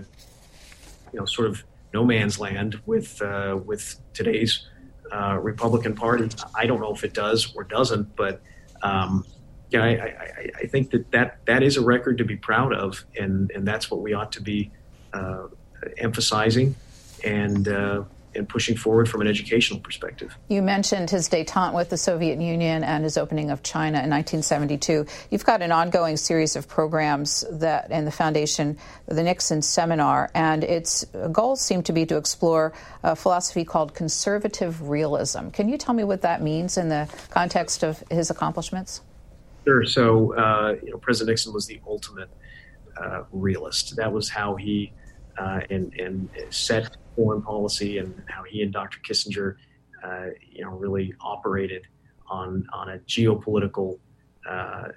[1.12, 4.66] you know sort of no man's land with uh, with today's
[5.12, 8.40] uh, Republican Party, I don't know if it does or doesn't, but
[8.82, 9.24] um,
[9.71, 13.05] yeah, I, I, I, think that, that that is a record to be proud of,
[13.19, 14.71] and and that's what we ought to be
[15.12, 15.49] uh,
[15.99, 16.77] emphasizing
[17.25, 18.05] and uh,
[18.37, 20.37] and pushing forward from an educational perspective.
[20.49, 25.07] You mentioned his detente with the Soviet Union and his opening of China in 1972.
[25.31, 30.62] You've got an ongoing series of programs that in the foundation, the Nixon Seminar, and
[30.62, 35.49] its goals seem to be to explore a philosophy called conservative realism.
[35.49, 39.01] Can you tell me what that means in the context of his accomplishments?
[39.67, 39.85] Sure.
[39.85, 42.31] So, uh, you know, President Nixon was the ultimate
[42.97, 43.97] uh, realist.
[43.97, 44.93] That was how he
[45.39, 48.99] uh, and, and set foreign policy and how he and Dr.
[49.01, 49.57] Kissinger,
[50.05, 51.87] uh, you know, really operated
[52.29, 53.99] on on a geopolitical
[54.49, 54.89] uh,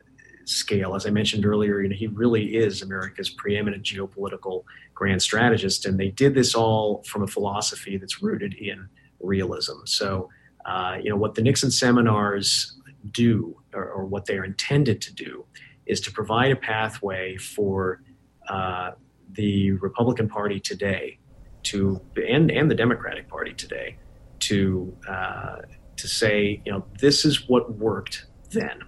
[0.46, 0.96] scale.
[0.96, 4.64] As I mentioned earlier, you know, he really is America's preeminent geopolitical
[4.94, 8.88] grand strategist, and they did this all from a philosophy that's rooted in
[9.20, 9.86] realism.
[9.86, 10.30] So,
[10.66, 12.78] uh, you know, what the Nixon seminars
[13.12, 15.46] do, or, or, what they're intended to do,
[15.86, 18.02] is to provide a pathway for
[18.48, 18.92] uh,
[19.32, 21.20] the Republican Party today
[21.64, 23.98] to and and the Democratic Party today
[24.40, 25.58] to uh,
[25.98, 28.82] to say you know this is what worked then.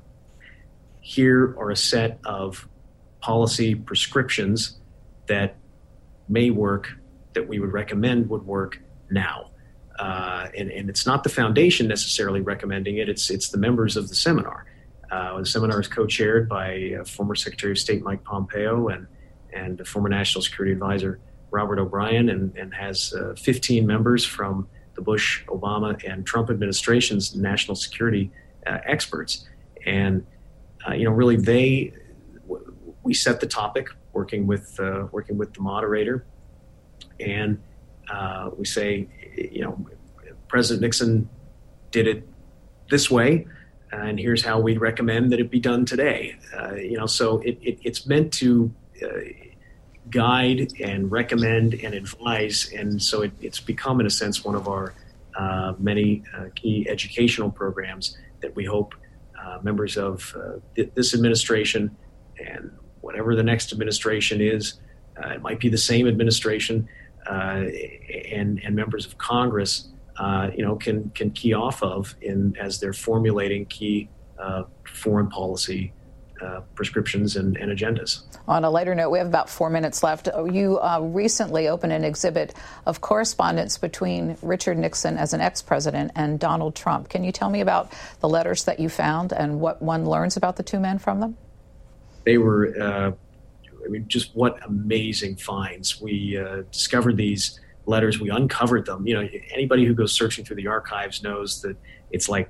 [1.00, 2.68] Here are a set of
[3.20, 4.80] policy prescriptions
[5.28, 5.58] that
[6.28, 6.94] may work
[7.34, 8.80] that we would recommend would work
[9.10, 9.52] now.
[10.00, 13.08] Uh, and, and, it's not the foundation necessarily recommending it.
[13.08, 14.66] It's it's the members of the seminar.
[15.12, 19.08] Uh, the seminar is co-chaired by uh, former Secretary of State Mike Pompeo and
[19.54, 21.20] and former National Security Advisor
[21.52, 27.36] Robert O'Brien and, and has uh, 15 members from the Bush, Obama, and Trump administration's
[27.36, 28.32] national security
[28.66, 29.46] uh, experts.
[29.86, 30.26] And,
[30.96, 31.92] you know, really they,
[33.04, 34.80] we set the topic working with,
[35.12, 36.26] working with the moderator.
[37.20, 37.62] And
[38.56, 39.86] we say, you know,
[40.48, 41.28] President Nixon
[41.92, 42.26] did it
[42.90, 43.48] this way
[43.92, 46.36] and here's how we'd recommend that it be done today.
[46.58, 48.74] Uh, you know, so it, it, it's meant to
[49.04, 49.08] uh,
[50.10, 52.72] guide and recommend and advise.
[52.76, 54.94] And so it, it's become, in a sense, one of our
[55.36, 58.96] uh, many uh, key educational programs that we hope
[59.42, 61.96] uh, members of uh, th- this administration
[62.46, 62.72] and
[63.02, 64.76] whatever the next administration is,
[65.24, 66.90] it might be the same administration,
[67.28, 69.88] and, and members of Congress,
[70.56, 74.10] you know, can, can key off of in as they're formulating key
[74.86, 75.94] foreign policy
[76.42, 78.24] uh, prescriptions and, and, agendas.
[78.48, 80.28] On a lighter note, we have about four minutes left.
[80.52, 82.56] You uh, recently opened an exhibit
[82.88, 87.10] of correspondence between Richard Nixon as an ex president and Donald Trump.
[87.10, 90.56] Can you tell me about the letters that you found and what one learns about
[90.56, 91.38] the two men from them?
[92.26, 93.12] They were, uh,
[93.86, 96.02] I mean, just what amazing finds.
[96.02, 99.06] We uh, discovered these letters, we uncovered them.
[99.08, 101.78] You know, anybody who goes searching through the archives knows that
[102.12, 102.50] it's like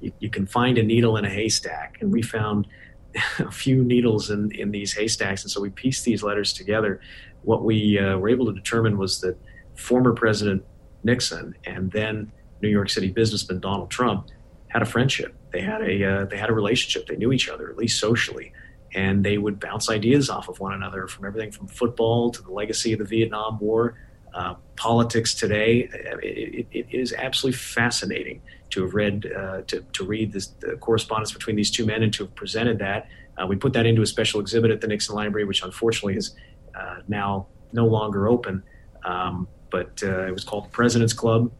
[0.00, 1.98] you, you can find a needle in a haystack.
[2.00, 2.66] And we found
[3.38, 5.42] a few needles in, in these haystacks.
[5.42, 7.00] And so we pieced these letters together.
[7.42, 9.36] What we uh, were able to determine was that
[9.74, 10.64] former President
[11.04, 12.30] Nixon and then
[12.60, 14.28] New York City businessman Donald Trump
[14.68, 15.34] had a friendship.
[15.52, 17.06] They had a uh, they had a relationship.
[17.06, 18.52] They knew each other at least socially,
[18.94, 22.50] and they would bounce ideas off of one another from everything from football to the
[22.50, 23.98] legacy of the Vietnam War,
[24.34, 25.88] uh, politics today.
[26.22, 30.76] It, it, it is absolutely fascinating to have read uh, to, to read this, the
[30.76, 33.08] correspondence between these two men and to have presented that.
[33.36, 36.34] Uh, we put that into a special exhibit at the Nixon Library, which unfortunately is
[36.74, 38.62] uh, now no longer open.
[39.04, 41.50] Um, but uh, it was called the President's Club.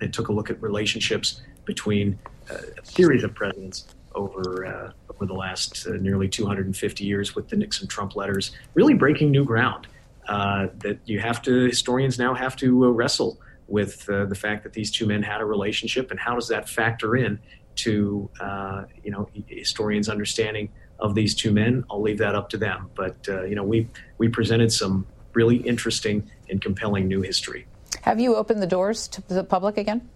[0.00, 2.18] It took a look at relationships between
[2.50, 8.16] uh, a series of presidents over over the last nearly 250 years with the Nixon-Trump
[8.16, 9.86] letters, really breaking new ground.
[10.26, 14.90] That you have to historians now have to wrestle with uh, the fact that these
[14.90, 17.38] two men had a relationship, and how does that factor in
[17.76, 21.84] to uh, you know historians' understanding of these two men?
[21.90, 22.90] I'll leave that up to them.
[22.94, 27.66] But uh, you know, we we presented some really interesting and compelling new history.
[28.02, 30.08] Have you opened the doors to the public again?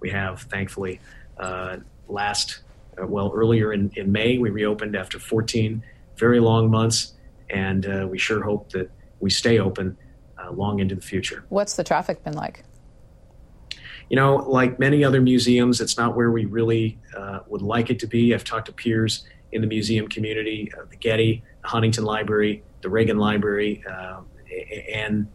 [0.00, 1.00] We have, thankfully.
[1.38, 2.60] Uh, last,
[3.00, 5.82] uh, well, earlier in, in May, we reopened after 14
[6.16, 7.12] very long months,
[7.48, 8.90] and uh, we sure hope that
[9.20, 9.96] we stay open
[10.42, 11.44] uh, long into the future.
[11.48, 12.64] What's the traffic been like?
[14.08, 18.00] You know, like many other museums, it's not where we really uh, would like it
[18.00, 18.34] to be.
[18.34, 22.88] I've talked to peers in the museum community, uh, the Getty, the Huntington Library, the
[22.88, 24.20] Reagan Library, uh,
[24.92, 25.28] and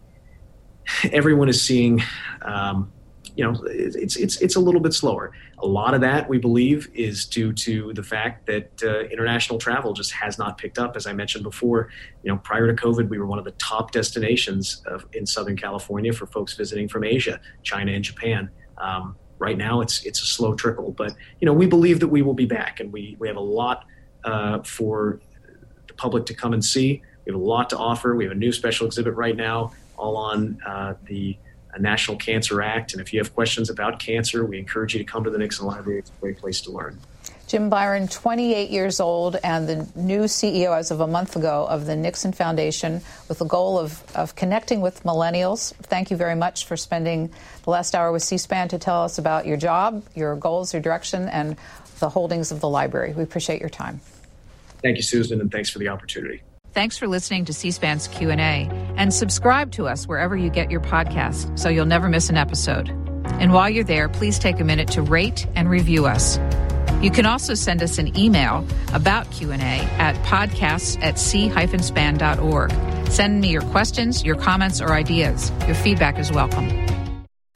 [1.12, 2.02] everyone is seeing
[2.42, 2.92] um,
[3.36, 5.32] you know, it's it's it's a little bit slower.
[5.60, 9.94] A lot of that we believe is due to the fact that uh, international travel
[9.94, 10.96] just has not picked up.
[10.96, 11.90] As I mentioned before,
[12.24, 15.58] you know, prior to COVID, we were one of the top destinations of, in Southern
[15.58, 18.50] California for folks visiting from Asia, China, and Japan.
[18.78, 22.22] Um, right now, it's it's a slow trickle, but you know, we believe that we
[22.22, 23.86] will be back, and we we have a lot
[24.24, 25.20] uh, for
[25.88, 27.02] the public to come and see.
[27.26, 28.16] We have a lot to offer.
[28.16, 31.38] We have a new special exhibit right now, all on uh, the
[31.80, 32.94] National Cancer Act.
[32.94, 35.66] And if you have questions about cancer, we encourage you to come to the Nixon
[35.66, 36.00] Library.
[36.00, 37.00] It's a great place to learn.
[37.48, 41.86] Jim Byron, 28 years old, and the new CEO as of a month ago of
[41.86, 45.74] the Nixon Foundation with the goal of, of connecting with millennials.
[45.76, 47.32] Thank you very much for spending
[47.64, 50.82] the last hour with C SPAN to tell us about your job, your goals, your
[50.82, 51.56] direction, and
[52.00, 53.14] the holdings of the library.
[53.14, 54.02] We appreciate your time.
[54.82, 56.42] Thank you, Susan, and thanks for the opportunity.
[56.76, 61.58] Thanks for listening to C-SPAN's Q&A and subscribe to us wherever you get your podcast
[61.58, 62.90] so you'll never miss an episode.
[63.40, 66.38] And while you're there, please take a minute to rate and review us.
[67.02, 72.72] You can also send us an email about Q&A at podcasts at c-span.org.
[73.10, 75.54] Send me your questions, your comments, or ideas.
[75.68, 76.68] Your feedback is welcome.